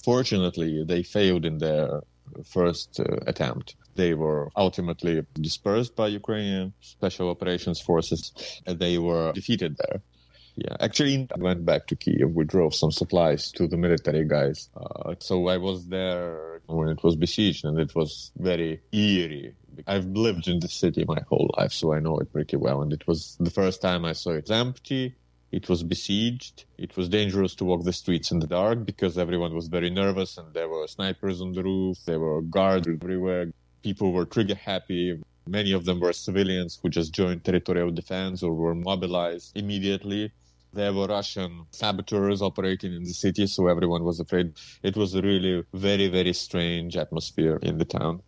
[0.04, 2.02] fortunately, they failed in their
[2.44, 3.76] first uh, attempt.
[3.96, 8.34] They were ultimately dispersed by Ukrainian special operations forces.
[8.66, 10.02] And they were defeated there.
[10.58, 12.32] Yeah, actually, I went back to Kiev.
[12.34, 14.70] We drove some supplies to the military guys.
[14.76, 19.54] Uh, so I was there when it was besieged, and it was very eerie.
[19.86, 22.82] I've lived in the city my whole life, so I know it pretty well.
[22.82, 25.16] And it was the first time I saw it empty.
[25.52, 26.64] It was besieged.
[26.78, 30.38] It was dangerous to walk the streets in the dark because everyone was very nervous
[30.38, 31.98] and there were snipers on the roof.
[32.06, 33.52] There were guards everywhere.
[33.86, 35.04] People were trigger happy.
[35.48, 40.32] Many of them were civilians who just joined territorial defense or were mobilized immediately.
[40.74, 44.48] There were Russian saboteurs operating in the city, so everyone was afraid.
[44.82, 48.22] It was a really very, very strange atmosphere in the town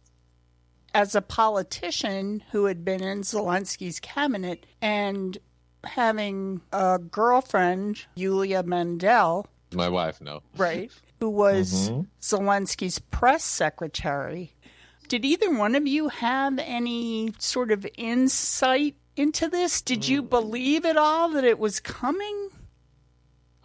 [0.93, 5.37] as a politician who had been in Zelensky's cabinet and
[5.83, 9.45] having a girlfriend, Yulia Mendel.
[9.73, 10.41] My wife, no.
[10.55, 10.91] Right.
[11.19, 12.01] Who was mm-hmm.
[12.19, 14.53] Zelensky's press secretary.
[15.07, 19.81] Did either one of you have any sort of insight into this?
[19.81, 20.29] Did you mm.
[20.29, 22.49] believe at all that it was coming?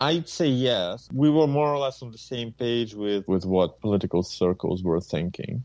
[0.01, 1.09] I'd say yes.
[1.12, 5.01] We were more or less on the same page with, with what political circles were
[5.01, 5.64] thinking.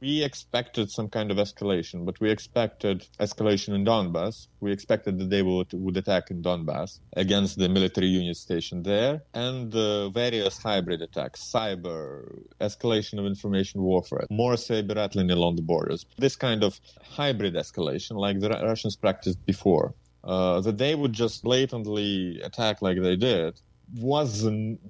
[0.00, 4.46] We expected some kind of escalation, but we expected escalation in Donbass.
[4.60, 9.22] We expected that they would, would attack in Donbass against the military unit stationed there
[9.34, 15.62] and the various hybrid attacks, cyber, escalation of information warfare, more saber rattling along the
[15.62, 16.06] borders.
[16.16, 19.94] This kind of hybrid escalation, like the Russians practiced before.
[20.24, 23.58] Uh, that they would just blatantly attack like they did
[23.94, 24.46] was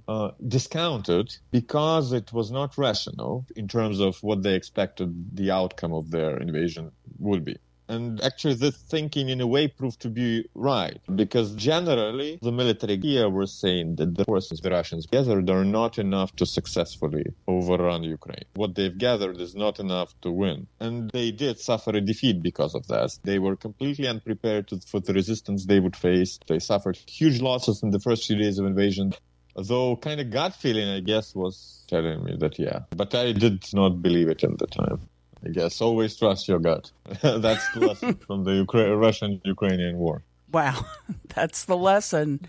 [0.08, 5.92] uh, discounted because it was not rational in terms of what they expected the outcome
[5.92, 7.56] of their invasion would be.
[7.88, 12.98] And actually, this thinking in a way proved to be right because generally the military
[12.98, 18.02] here were saying that the forces the Russians gathered are not enough to successfully overrun
[18.04, 18.44] Ukraine.
[18.54, 20.66] What they've gathered is not enough to win.
[20.80, 23.16] And they did suffer a defeat because of that.
[23.24, 26.38] They were completely unprepared to, for the resistance they would face.
[26.46, 29.14] They suffered huge losses in the first few days of invasion.
[29.56, 32.80] Though kind of gut feeling, I guess, was telling me that yeah.
[32.90, 35.08] But I did not believe it at the time.
[35.44, 36.90] I guess always trust your gut.
[37.22, 40.22] That's the lesson from the Ukra- Russian-Ukrainian war.
[40.50, 40.86] Wow,
[41.34, 42.40] that's the lesson.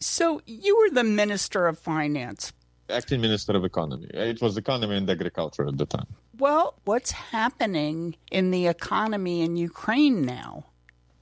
[0.00, 2.52] So you were the minister of finance,
[2.88, 4.08] acting minister of economy.
[4.14, 6.06] It was economy and agriculture at the time.
[6.38, 10.66] Well, what's happening in the economy in Ukraine now?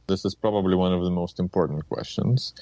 [0.07, 2.53] This is probably one of the most important questions.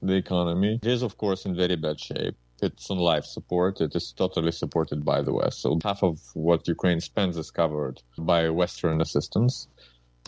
[0.00, 2.36] The economy is, of course, in very bad shape.
[2.62, 3.80] It's on life support.
[3.80, 5.62] It is totally supported by the West.
[5.62, 9.68] So half of what Ukraine spends is covered by Western assistance.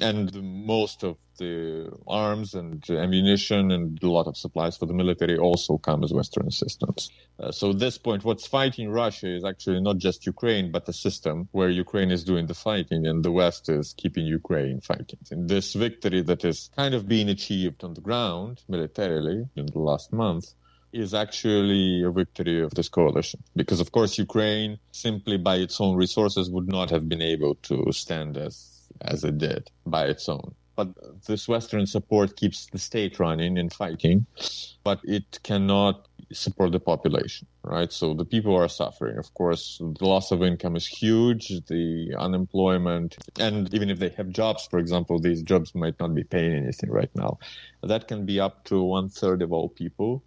[0.01, 5.37] And most of the arms and ammunition and a lot of supplies for the military
[5.37, 7.11] also come as Western assistance.
[7.39, 10.93] Uh, so at this point, what's fighting Russia is actually not just Ukraine, but a
[10.93, 15.19] system where Ukraine is doing the fighting and the West is keeping Ukraine fighting.
[15.31, 19.79] And this victory that is kind of being achieved on the ground militarily in the
[19.79, 20.55] last month
[20.93, 23.43] is actually a victory of this coalition.
[23.57, 27.93] Because, of course, Ukraine, simply by its own resources, would not have been able to
[27.93, 30.55] stand as, as it did by its own.
[30.75, 30.89] But
[31.27, 34.25] this Western support keeps the state running and fighting,
[34.85, 37.93] but it cannot support the population, right?
[37.93, 39.19] So the people are suffering.
[39.19, 44.31] Of course, the loss of income is huge, the unemployment, and even if they have
[44.31, 47.39] jobs, for example, these jobs might not be paying anything right now.
[47.83, 50.25] That can be up to one third of all people.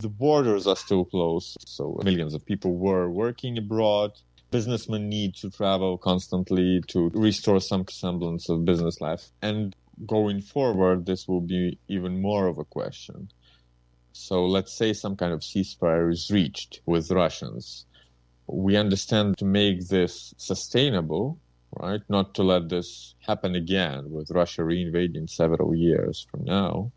[0.00, 4.12] The borders are still closed, so millions of people were working abroad.
[4.52, 9.32] Businessmen need to travel constantly to restore some semblance of business life.
[9.42, 9.74] And
[10.06, 13.32] going forward, this will be even more of a question.
[14.12, 17.84] So let's say some kind of ceasefire is reached with Russians.
[18.46, 21.40] We understand to make this sustainable,
[21.72, 22.02] right?
[22.08, 26.92] Not to let this happen again with Russia reinvading several years from now.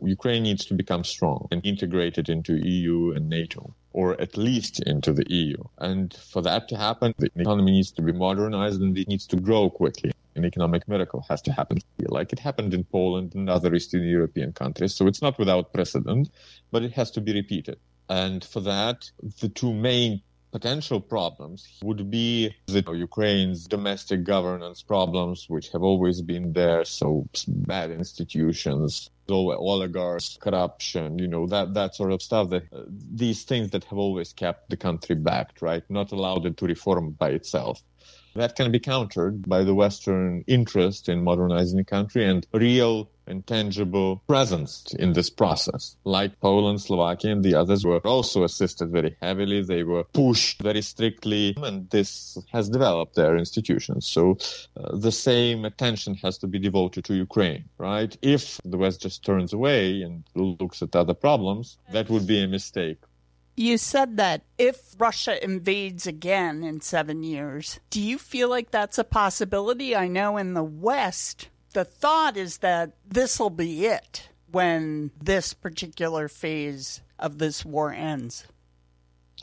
[0.00, 3.74] Ukraine needs to become strong and integrated into EU and NATO.
[3.96, 5.56] or at least into the EU.
[5.78, 9.36] And for that to happen, the economy needs to be modernized and it needs to
[9.36, 10.12] grow quickly.
[10.34, 11.78] An economic miracle has to happen,
[12.08, 14.94] like it happened in Poland and other Eastern European countries.
[14.94, 16.28] So it's not without precedent,
[16.70, 17.78] but it has to be repeated.
[18.10, 20.20] And for that, the two main
[20.52, 26.84] potential problems would be the Ukraine's domestic governance problems, which have always been there.
[26.84, 33.44] So bad institutions, oligarchs, corruption, you know, that, that sort of stuff that uh, these
[33.44, 35.82] things that have always kept the country backed, right?
[35.88, 37.82] Not allowed it to reform by itself.
[38.36, 43.46] That can be countered by the Western interest in modernizing the country and real and
[43.46, 45.96] tangible presence in this process.
[46.04, 49.62] Like Poland, Slovakia, and the others were also assisted very heavily.
[49.62, 54.06] They were pushed very strictly, and this has developed their institutions.
[54.06, 54.36] So
[54.76, 58.16] uh, the same attention has to be devoted to Ukraine, right?
[58.20, 62.46] If the West just turns away and looks at other problems, that would be a
[62.46, 62.98] mistake.
[63.56, 68.98] You said that if Russia invades again in seven years, do you feel like that's
[68.98, 69.96] a possibility?
[69.96, 75.54] I know in the West, the thought is that this will be it when this
[75.54, 78.46] particular phase of this war ends.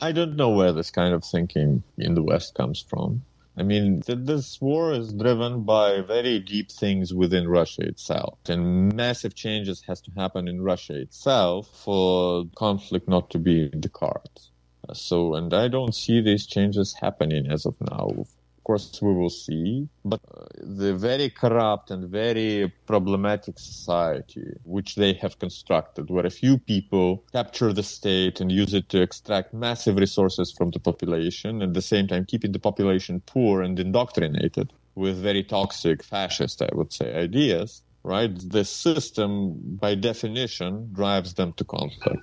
[0.00, 3.22] I don't know where this kind of thinking in the West comes from.
[3.56, 9.36] I mean, this war is driven by very deep things within Russia itself, and massive
[9.36, 14.50] changes has to happen in Russia itself for conflict not to be in the cards.
[14.92, 18.26] So, and I don't see these changes happening as of now
[18.64, 19.88] course, we will see.
[20.04, 20.20] But
[20.56, 27.24] the very corrupt and very problematic society which they have constructed, where a few people
[27.32, 31.74] capture the state and use it to extract massive resources from the population, and at
[31.74, 36.92] the same time keeping the population poor and indoctrinated with very toxic fascist, I would
[36.92, 38.30] say, ideas, right?
[38.50, 42.22] The system, by definition, drives them to conflict.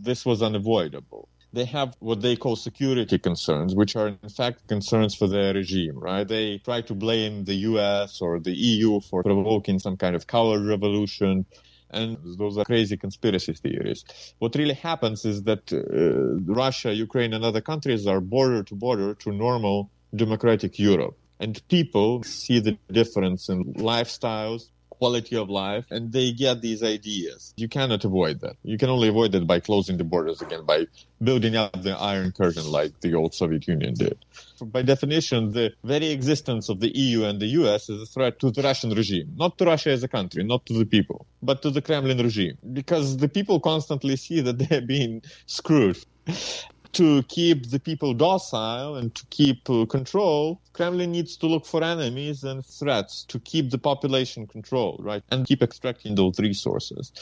[0.00, 5.14] This was unavoidable they have what they call security concerns, which are in fact concerns
[5.14, 6.26] for their regime, right?
[6.26, 10.62] They try to blame the US or the EU for provoking some kind of color
[10.62, 11.46] revolution.
[11.92, 14.04] And those are crazy conspiracy theories.
[14.38, 19.14] What really happens is that uh, Russia, Ukraine, and other countries are border to border
[19.14, 21.16] to normal democratic Europe.
[21.40, 24.68] And people see the difference in lifestyles,
[25.00, 27.54] quality of life and they get these ideas.
[27.56, 28.56] You cannot avoid that.
[28.62, 30.86] You can only avoid it by closing the borders again, by
[31.28, 34.18] building up the Iron Curtain like the old Soviet Union did.
[34.60, 38.50] By definition, the very existence of the EU and the US is a threat to
[38.50, 41.70] the Russian regime, not to Russia as a country, not to the people, but to
[41.70, 45.98] the Kremlin regime, because the people constantly see that they're being screwed
[46.92, 51.82] to keep the people docile and to keep uh, control, Kremlin needs to look for
[51.82, 55.22] enemies and threats to keep the population controlled, right?
[55.30, 57.12] And keep extracting those resources.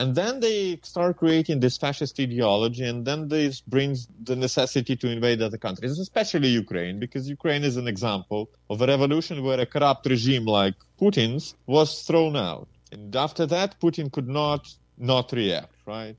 [0.00, 5.10] And then they start creating this fascist ideology, and then this brings the necessity to
[5.10, 9.66] invade other countries, especially Ukraine, because Ukraine is an example of a revolution where a
[9.66, 12.68] corrupt regime like Putin's was thrown out.
[12.92, 16.16] And after that, Putin could not not react, right?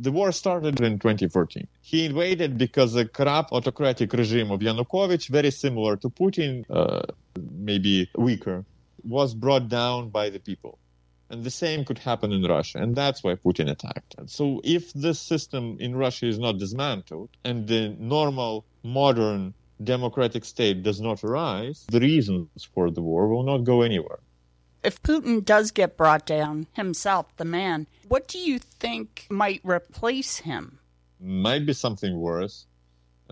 [0.00, 1.66] The war started in 2014.
[1.82, 7.02] He invaded because the corrupt autocratic regime of Yanukovych, very similar to Putin, uh,
[7.38, 8.64] maybe weaker,
[9.02, 10.78] was brought down by the people.
[11.28, 14.14] And the same could happen in Russia, and that's why Putin attacked.
[14.16, 19.52] And so, if this system in Russia is not dismantled and the normal, modern,
[19.82, 24.20] democratic state does not arise, the reasons for the war will not go anywhere
[24.86, 30.38] if Putin does get brought down himself, the man, what do you think might replace
[30.38, 30.78] him?
[31.18, 32.66] Might be something worse.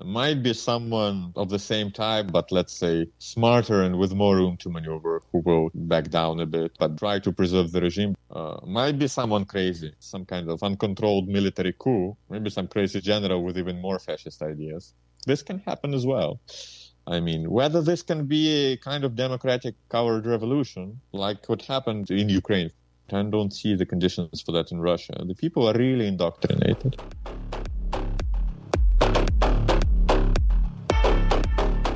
[0.03, 4.57] might be someone of the same type, but let's say smarter and with more room
[4.57, 8.17] to maneuver, who will back down a bit, but try to preserve the regime.
[8.29, 13.45] Uh, might be someone crazy, some kind of uncontrolled military coup, maybe some crazy general
[13.45, 14.93] with even more fascist ideas.
[15.25, 16.41] This can happen as well.
[17.07, 22.11] I mean, whether this can be a kind of democratic coward revolution, like what happened
[22.11, 22.71] in Ukraine,
[23.13, 25.13] I don't see the conditions for that in Russia.
[25.27, 26.97] The people are really indoctrinated.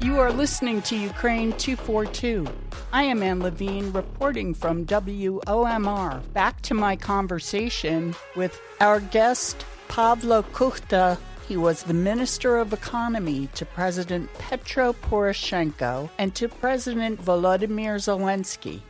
[0.02, 2.46] You are listening to Ukraine 242.
[2.92, 6.32] I am Anne Levine reporting from WOMR.
[6.34, 11.16] Back to my conversation with our guest, Pavlo Kukhta,
[11.48, 18.82] he was the Minister of Economy to President Petro Poroshenko and to President Volodymyr Zelensky.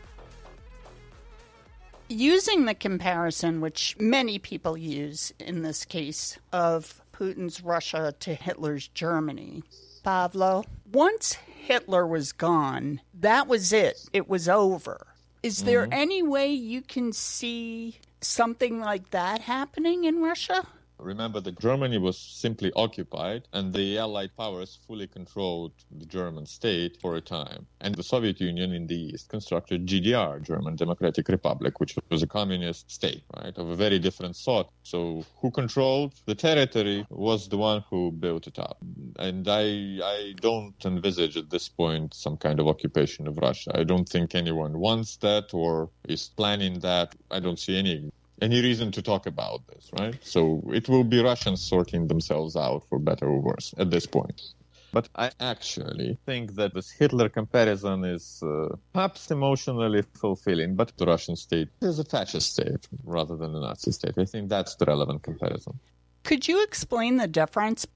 [2.08, 8.88] Using the comparison, which many people use in this case, of Putin's Russia to Hitler's
[8.88, 9.62] Germany,
[10.02, 14.08] Pavlo, once Hitler was gone, that was it.
[14.12, 15.06] It was over.
[15.44, 15.92] Is there mm-hmm.
[15.92, 20.66] any way you can see something like that happening in Russia?
[21.00, 26.98] Remember that Germany was simply occupied and the Allied powers fully controlled the German state
[27.00, 27.66] for a time.
[27.80, 32.26] And the Soviet Union in the East constructed GDR, German Democratic Republic, which was a
[32.26, 34.68] communist state, right, of a very different sort.
[34.82, 38.78] So who controlled the territory was the one who built it up.
[39.18, 43.70] And I, I don't envisage at this point some kind of occupation of Russia.
[43.74, 47.14] I don't think anyone wants that or is planning that.
[47.30, 50.16] I don't see any any reason to talk about this, right?
[50.22, 54.40] So it will be Russians sorting themselves out for better or worse at this point.
[54.92, 61.04] But I actually think that this Hitler comparison is uh, perhaps emotionally fulfilling, but the
[61.04, 64.16] Russian state is a fascist state rather than a Nazi state.
[64.16, 65.78] I think that's the relevant comparison.
[66.24, 67.86] Could you explain the difference?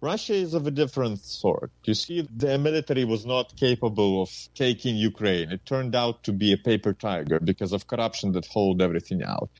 [0.00, 1.72] Russia is of a different sort.
[1.84, 5.50] You see, the military was not capable of taking Ukraine.
[5.50, 9.50] It turned out to be a paper tiger because of corruption that hold everything out.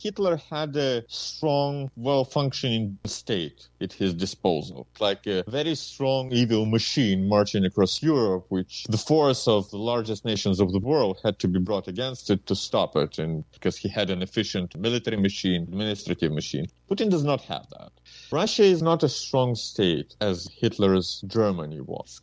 [0.00, 6.64] Hitler had a strong, well functioning state at his disposal, like a very strong evil
[6.64, 11.38] machine marching across Europe, which the force of the largest nations of the world had
[11.40, 13.18] to be brought against it to stop it.
[13.18, 16.66] And because he had an efficient military machine, administrative machine.
[16.90, 17.92] Putin does not have that.
[18.32, 22.22] Russia is not a strong state as Hitler's Germany was.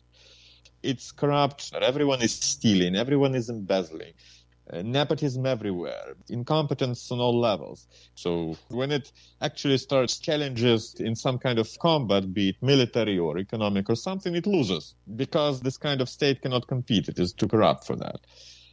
[0.82, 4.14] It's corrupt, everyone is stealing, everyone is embezzling.
[4.70, 7.86] Uh, nepotism everywhere, incompetence on all levels.
[8.14, 13.38] So when it actually starts challenges in some kind of combat, be it military or
[13.38, 17.08] economic or something, it loses because this kind of state cannot compete.
[17.08, 18.20] It is too corrupt for that.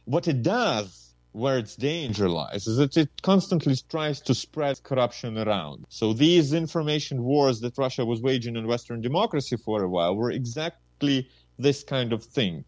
[0.04, 5.38] What it does where its danger lies is that it constantly tries to spread corruption
[5.38, 5.86] around.
[5.88, 10.30] So these information wars that Russia was waging on Western democracy for a while were
[10.30, 11.28] exactly
[11.58, 12.64] this kind of thing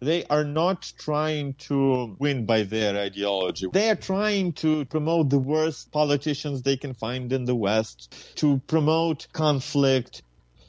[0.00, 3.66] they are not trying to win by their ideology.
[3.72, 8.60] They are trying to promote the worst politicians they can find in the West, to
[8.66, 10.22] promote conflict.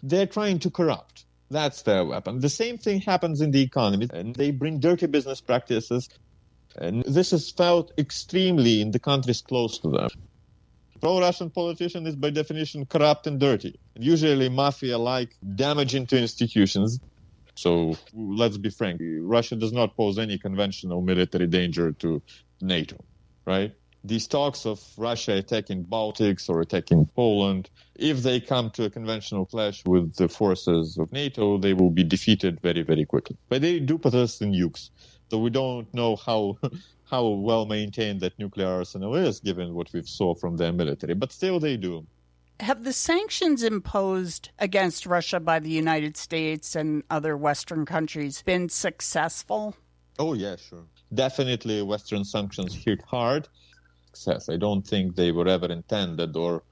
[0.03, 1.25] They're trying to corrupt.
[1.49, 2.39] That's their weapon.
[2.39, 6.09] The same thing happens in the economy, and they bring dirty business practices.
[6.77, 10.09] And this is felt extremely in the countries close to them.
[11.01, 13.79] Pro-Russian politician is by definition corrupt and dirty.
[13.95, 16.99] Usually mafia-like, damaging to institutions.
[17.55, 22.21] So let's be frank, Russia does not pose any conventional military danger to
[22.61, 22.97] NATO,
[23.45, 23.73] right?
[24.03, 29.45] These talks of Russia attacking Baltics or attacking Poland, if they come to a conventional
[29.45, 33.37] clash with the forces of NATO, they will be defeated very, very quickly.
[33.47, 34.89] But they do possess the nukes,
[35.29, 36.57] so we don't know how
[37.11, 41.13] how well maintained that nuclear arsenal is, given what we've saw from their military.
[41.13, 42.07] But still, they do
[42.61, 48.69] have the sanctions imposed against Russia by the United States and other Western countries been
[48.69, 49.75] successful?
[50.19, 50.85] Oh, yeah, sure.
[51.13, 53.47] Definitely, Western sanctions hit hard.
[54.13, 54.49] Success.
[54.49, 56.63] I don't think they were ever intended or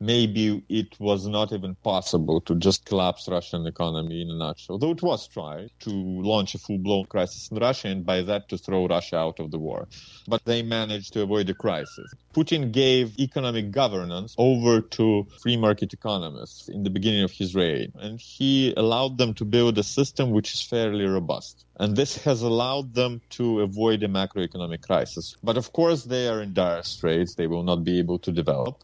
[0.00, 4.78] maybe it was not even possible to just collapse Russian economy in a nutshell.
[4.78, 8.56] Though it was tried to launch a full-blown crisis in Russia and by that to
[8.56, 9.88] throw Russia out of the war.
[10.26, 12.12] But they managed to avoid the crisis.
[12.34, 17.92] Putin gave economic governance over to free market economists in the beginning of his reign.
[17.96, 21.66] And he allowed them to build a system which is fairly robust.
[21.78, 25.36] And this has allowed them to avoid a macroeconomic crisis.
[25.42, 27.34] But of course, they are in dire straits.
[27.34, 28.82] They will not be able to develop.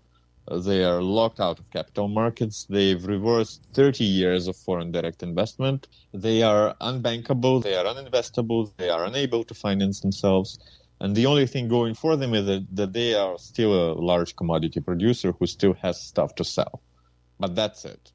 [0.50, 2.66] They are locked out of capital markets.
[2.70, 5.88] They've reversed 30 years of foreign direct investment.
[6.14, 7.62] They are unbankable.
[7.62, 8.72] They are uninvestable.
[8.76, 10.58] They are unable to finance themselves.
[11.00, 14.36] And the only thing going for them is that, that they are still a large
[14.36, 16.80] commodity producer who still has stuff to sell.
[17.38, 18.12] But that's it.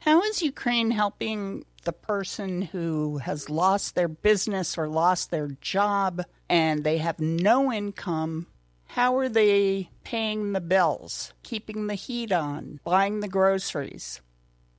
[0.00, 6.22] How is Ukraine helping the person who has lost their business or lost their job
[6.48, 8.46] and they have no income
[8.92, 14.20] how are they paying the bills, keeping the heat on, buying the groceries?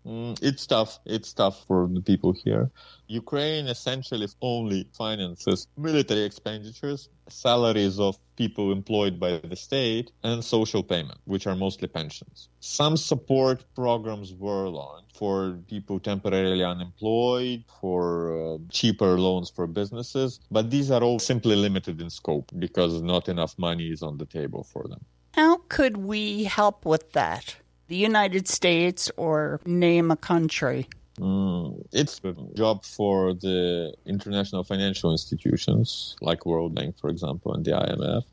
[0.06, 1.00] Mm, it's tough.
[1.06, 2.70] It's tough for the people here.
[3.08, 10.84] Ukraine essentially only finances military expenditures, salaries of people employed by the state, and social
[10.84, 12.50] payment, which are mostly pensions.
[12.60, 20.40] Some support programs were launched for people temporarily unemployed, for uh, cheaper loans for businesses,
[20.52, 24.26] but these are all simply limited in scope because not enough money is on the
[24.26, 25.06] table for them.
[25.34, 27.56] How could we help with that?
[27.88, 30.88] The United States or name a country?
[31.20, 37.64] Mm, it's a job for the international financial institutions like World Bank, for example, and
[37.64, 38.24] the IMF.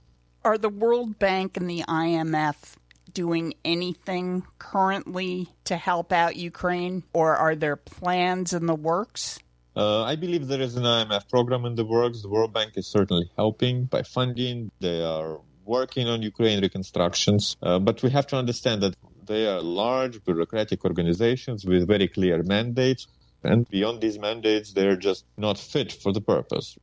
[0.45, 2.77] Are the World Bank and the IMF
[3.13, 9.39] doing anything currently to help out Ukraine, or are there plans in the works?
[9.77, 12.23] Uh, I believe there is an IMF program in the works.
[12.23, 14.71] The World Bank is certainly helping by funding.
[14.81, 17.57] They are working on Ukraine reconstructions.
[17.63, 18.95] Uh, but we have to understand that
[19.31, 23.07] They are large bureaucratic organizations with very clear mandates,
[23.45, 26.77] and beyond these mandates, they're just not fit for the purpose.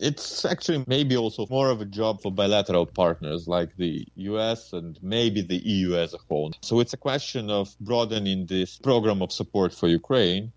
[0.00, 4.98] It's actually maybe also more of a job for bilateral partners like the US and
[5.02, 6.54] maybe the EU as a whole.
[6.62, 10.50] So it's a question of broadening this program of support for Ukraine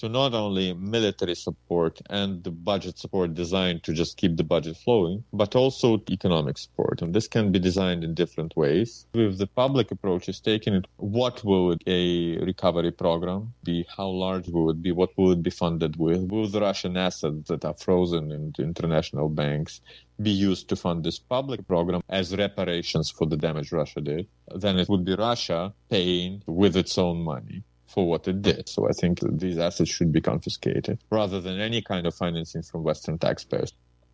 [0.00, 4.74] to not only military support and the budget support designed to just keep the budget
[4.78, 7.02] flowing, but also economic support.
[7.02, 9.06] And this can be designed in different ways.
[9.12, 13.84] If the public approach is taken, what would a recovery program be?
[13.94, 14.90] How large would it be?
[14.90, 16.30] What would it be funded with?
[16.30, 19.82] Will the Russian assets that are frozen in international banks
[20.22, 24.26] be used to fund this public program as reparations for the damage Russia did?
[24.54, 28.68] Then it would be Russia paying with its own money for what it did.
[28.68, 32.84] So I think these assets should be confiscated rather than any kind of financing from
[32.84, 33.72] Western taxpayers.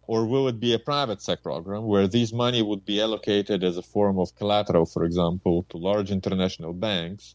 [0.09, 3.77] Or will it be a private sector program where these money would be allocated as
[3.77, 7.35] a form of collateral, for example, to large international banks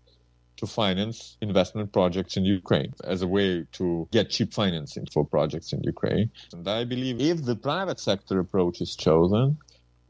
[0.57, 5.73] to finance investment projects in Ukraine as a way to get cheap financing for projects
[5.73, 6.31] in Ukraine?
[6.53, 9.57] And I believe if the private sector approach is chosen,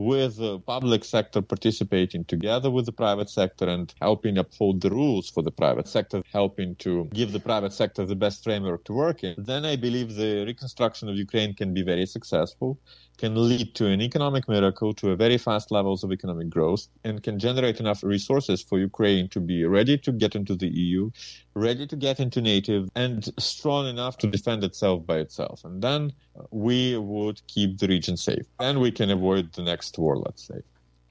[0.01, 5.29] with the public sector participating together with the private sector and helping uphold the rules
[5.29, 9.23] for the private sector, helping to give the private sector the best framework to work
[9.23, 12.79] in, then I believe the reconstruction of Ukraine can be very successful
[13.21, 17.21] can lead to an economic miracle, to a very fast levels of economic growth, and
[17.21, 21.11] can generate enough resources for Ukraine to be ready to get into the EU,
[21.53, 25.63] ready to get into NATO, and strong enough to defend itself by itself.
[25.63, 26.01] And then
[26.35, 28.45] uh, we would keep the region safe.
[28.59, 30.59] And we can avoid the next war, let's say.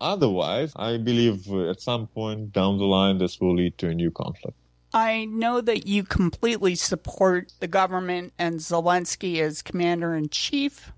[0.01, 3.95] Otherwise, I believe uh, at some point down the line, this will lead to a
[3.95, 4.57] new conflict.
[4.93, 10.91] I know that you completely support the government and Zelensky as commander in chief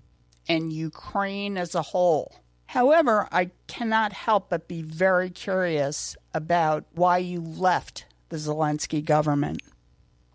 [0.47, 2.35] and Ukraine as a whole.
[2.67, 9.61] However, I cannot help but be very curious about why you left the Zelensky government.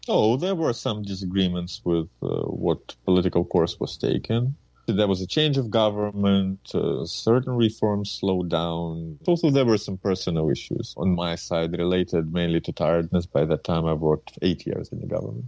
[0.07, 4.57] Oh, there were some disagreements with uh, what political course was taken.
[4.87, 9.19] There was a change of government, uh, certain reforms slowed down.
[9.27, 13.27] Also, there were some personal issues on my side related mainly to tiredness.
[13.27, 15.47] By that time, I worked eight years in the government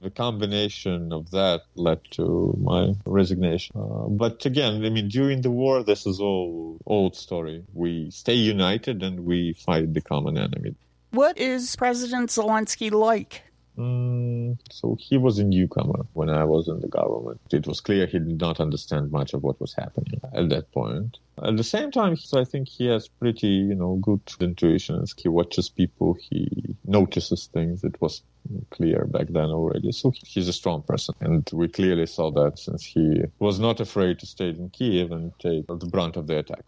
[0.00, 3.76] the combination of that led to my resignation.
[3.76, 7.64] Uh, but again, I mean, during the war, this is all old story.
[7.74, 10.74] We stay united and we fight the common enemy.
[11.10, 13.42] What is President Zelensky like?
[13.78, 17.40] Mm, so he was a newcomer when I was in the government.
[17.52, 21.18] It was clear he did not understand much of what was happening at that point.
[21.44, 25.04] At the same time, I think he has pretty, you know, good intuition.
[25.16, 27.84] He watches people, he notices things.
[27.84, 28.22] It was
[28.70, 29.92] clear back then already.
[29.92, 31.14] So he's a strong person.
[31.20, 35.32] And we clearly saw that since he was not afraid to stay in Kiev and
[35.38, 36.64] take the brunt of the attack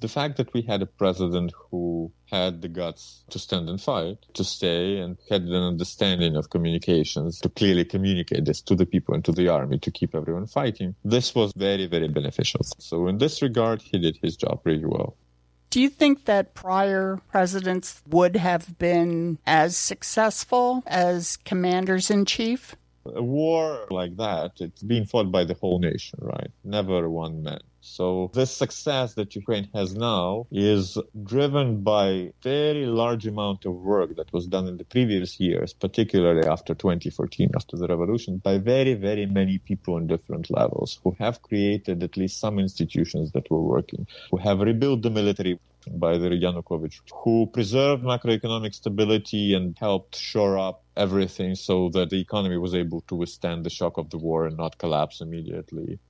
[0.00, 4.18] the fact that we had a president who had the guts to stand and fight,
[4.34, 9.14] to stay, and had an understanding of communications, to clearly communicate this to the people
[9.14, 12.60] and to the army to keep everyone fighting, this was very, very beneficial.
[12.78, 15.16] So, in this regard, he did his job really well.
[15.70, 22.76] Do you think that prior presidents would have been as successful as commanders in chief?
[23.14, 26.50] A war like that, it's being fought by the whole nation, right?
[26.64, 27.60] Never one man.
[27.88, 34.16] So this success that Ukraine has now is driven by very large amount of work
[34.16, 38.94] that was done in the previous years, particularly after 2014, after the revolution, by very,
[38.94, 43.62] very many people on different levels who have created at least some institutions that were
[43.62, 45.58] working, who have rebuilt the military
[45.88, 52.20] by the Yanukovych, who preserved macroeconomic stability and helped shore up everything so that the
[52.20, 56.00] economy was able to withstand the shock of the war and not collapse immediately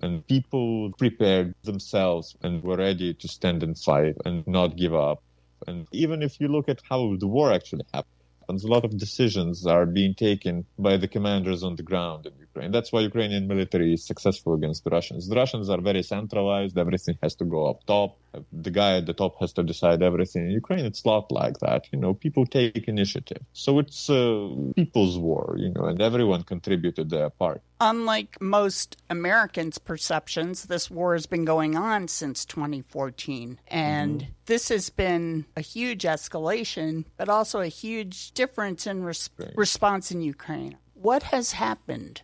[0.00, 5.22] and people prepared themselves and were ready to stand and fight and not give up.
[5.66, 9.66] And even if you look at how the war actually happens, a lot of decisions
[9.66, 12.70] are being taken by the commanders on the ground in Ukraine.
[12.70, 15.28] That's why Ukrainian military is successful against the Russians.
[15.28, 16.78] The Russians are very centralized.
[16.78, 18.18] Everything has to go up top
[18.52, 20.46] the guy at the top has to decide everything.
[20.46, 21.86] In Ukraine, it's not like that.
[21.92, 23.42] You know, people take initiative.
[23.52, 27.62] So it's a people's war, you know, and everyone contributed their part.
[27.80, 33.60] Unlike most Americans' perceptions, this war has been going on since 2014.
[33.68, 34.30] And mm-hmm.
[34.46, 40.22] this has been a huge escalation, but also a huge difference in res- response in
[40.22, 40.76] Ukraine.
[40.94, 42.22] What has happened?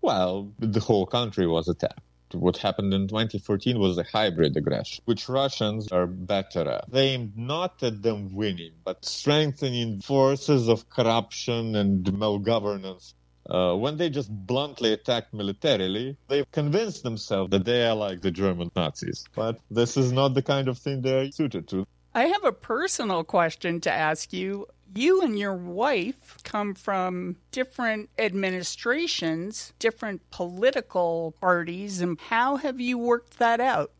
[0.00, 2.00] Well, the whole country was attacked
[2.34, 6.90] what happened in 2014 was a hybrid aggression, which Russians are better at.
[6.90, 13.14] They aimed not at them winning, but strengthening forces of corruption and malgovernance.
[13.48, 18.30] Uh, when they just bluntly attacked militarily, they convinced themselves that they are like the
[18.30, 19.24] German Nazis.
[19.34, 21.86] But this is not the kind of thing they're suited to.
[22.14, 24.66] I have a personal question to ask you.
[24.94, 32.98] You and your wife come from different administrations, different political parties, and how have you
[32.98, 33.92] worked that out?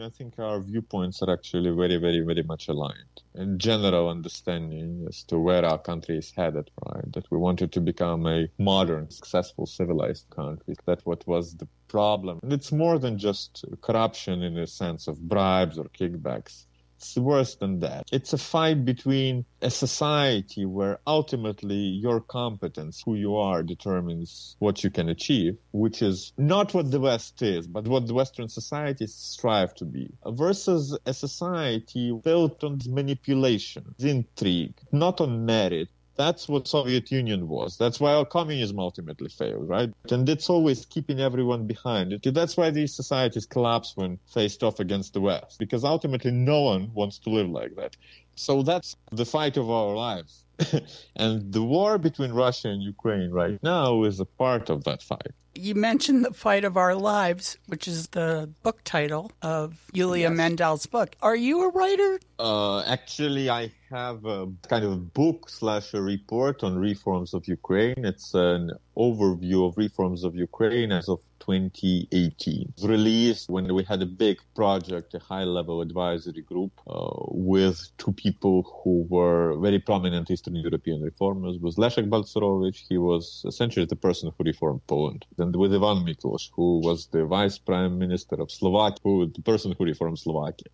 [0.00, 3.22] I think our viewpoints are actually very, very, very much aligned.
[3.36, 7.12] In general understanding as to where our country is headed, right?
[7.12, 10.74] That we wanted to become a modern, successful, civilized country.
[10.86, 12.40] That what was the problem.
[12.42, 16.64] And it's more than just corruption in the sense of bribes or kickbacks.
[17.02, 18.04] It's worse than that.
[18.12, 24.84] It's a fight between a society where ultimately your competence, who you are, determines what
[24.84, 29.14] you can achieve, which is not what the West is, but what the Western societies
[29.14, 36.68] strive to be, versus a society built on manipulation, intrigue, not on merit, that's what
[36.68, 37.76] Soviet Union was.
[37.76, 39.90] That's why our communism ultimately failed, right?
[40.10, 42.20] And it's always keeping everyone behind.
[42.22, 46.92] That's why these societies collapse when faced off against the West, because ultimately no one
[46.94, 47.96] wants to live like that.
[48.36, 50.44] So that's the fight of our lives.
[51.16, 55.32] and the war between Russia and Ukraine right now is a part of that fight.
[55.54, 60.36] You mentioned The Fight of Our Lives, which is the book title of Yulia yes.
[60.36, 61.14] Mendel's book.
[61.20, 62.18] Are you a writer?
[62.38, 68.04] Uh, actually, I have a kind of book slash a report on reforms of Ukraine.
[68.04, 72.72] It's an overview of reforms of Ukraine as of 2018.
[72.82, 78.12] Released when we had a big project, a high level advisory group uh, with two
[78.12, 81.58] people who were very prominent Eastern European reformers.
[81.58, 82.80] Was Leszek Balcerowicz.
[82.88, 85.26] He was essentially the person who reformed Poland.
[85.38, 89.74] And with Ivan Miklos, who was the vice prime minister of Slovakia, who the person
[89.76, 90.70] who reformed Slovakia.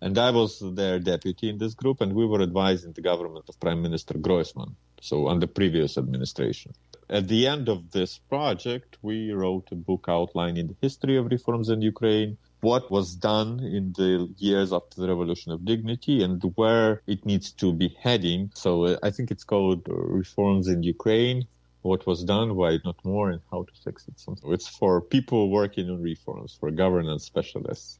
[0.00, 3.58] And I was their deputy in this group, and we were advising the government of
[3.58, 6.72] Prime Minister Groysman, so under previous administration
[7.08, 11.68] at the end of this project, we wrote a book outlining the history of reforms
[11.68, 17.02] in Ukraine, what was done in the years after the Revolution of Dignity, and where
[17.06, 18.50] it needs to be heading.
[18.54, 21.46] So uh, I think it's called Reforms in Ukraine.
[21.82, 24.18] What was done, why not more, and how to fix it.
[24.18, 27.98] So it's for people working on reforms, for governance specialists.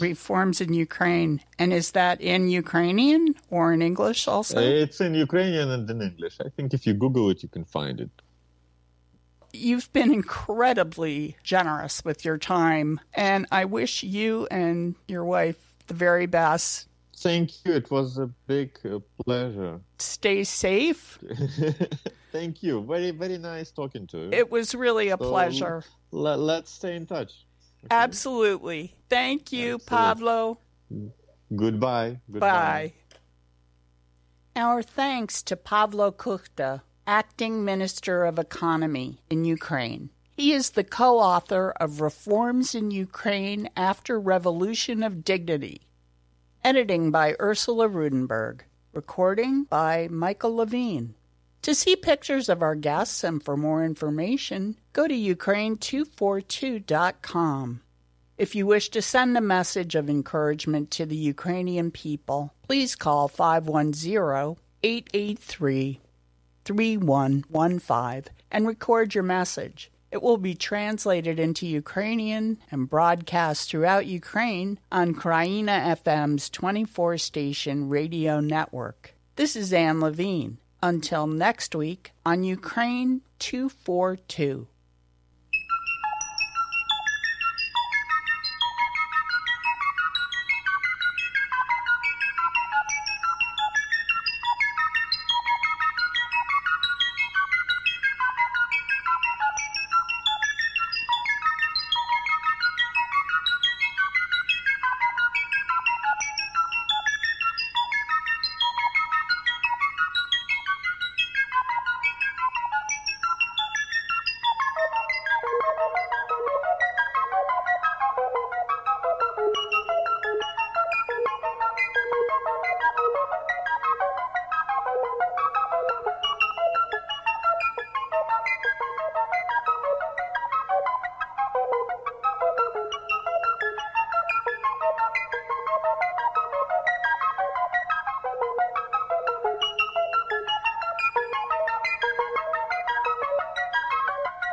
[0.00, 1.40] Reforms in Ukraine.
[1.58, 4.58] And is that in Ukrainian or in English also?
[4.58, 6.38] It's in Ukrainian and in English.
[6.40, 8.10] I think if you Google it, you can find it.
[9.52, 15.94] You've been incredibly generous with your time, and I wish you and your wife the
[15.94, 16.88] very best.
[17.16, 17.72] Thank you.
[17.72, 19.80] It was a big uh, pleasure.
[19.98, 21.18] Stay safe.
[22.32, 22.84] Thank you.
[22.84, 24.30] Very, very nice talking to you.
[24.32, 25.82] It was really a so, pleasure.
[26.10, 27.46] Let, let's stay in touch.
[27.84, 27.94] Okay?
[27.94, 28.94] Absolutely.
[29.08, 29.96] Thank you, Absolutely.
[29.96, 30.58] Pavlo.
[31.54, 32.20] Goodbye.
[32.30, 32.40] Goodbye.
[32.40, 32.92] Bye.
[34.56, 40.10] Our thanks to Pablo Kukhta acting Minister of Economy in Ukraine.
[40.36, 45.82] He is the co author of Reforms in Ukraine After Revolution of Dignity.
[46.64, 48.60] Editing by Ursula Rudenberg.
[48.92, 51.14] Recording by Michael Levine.
[51.62, 57.80] To see pictures of our guests and for more information, go to Ukraine242.com.
[58.38, 63.28] If you wish to send a message of encouragement to the Ukrainian people, please call
[63.28, 66.00] 510 883
[66.66, 69.90] 3115 and record your message.
[70.10, 77.88] It will be translated into Ukrainian and broadcast throughout Ukraine on Kraina FM's 24 station
[77.88, 79.14] radio network.
[79.36, 80.58] This is Anne Levine.
[80.82, 84.66] Until next week on Ukraine 242.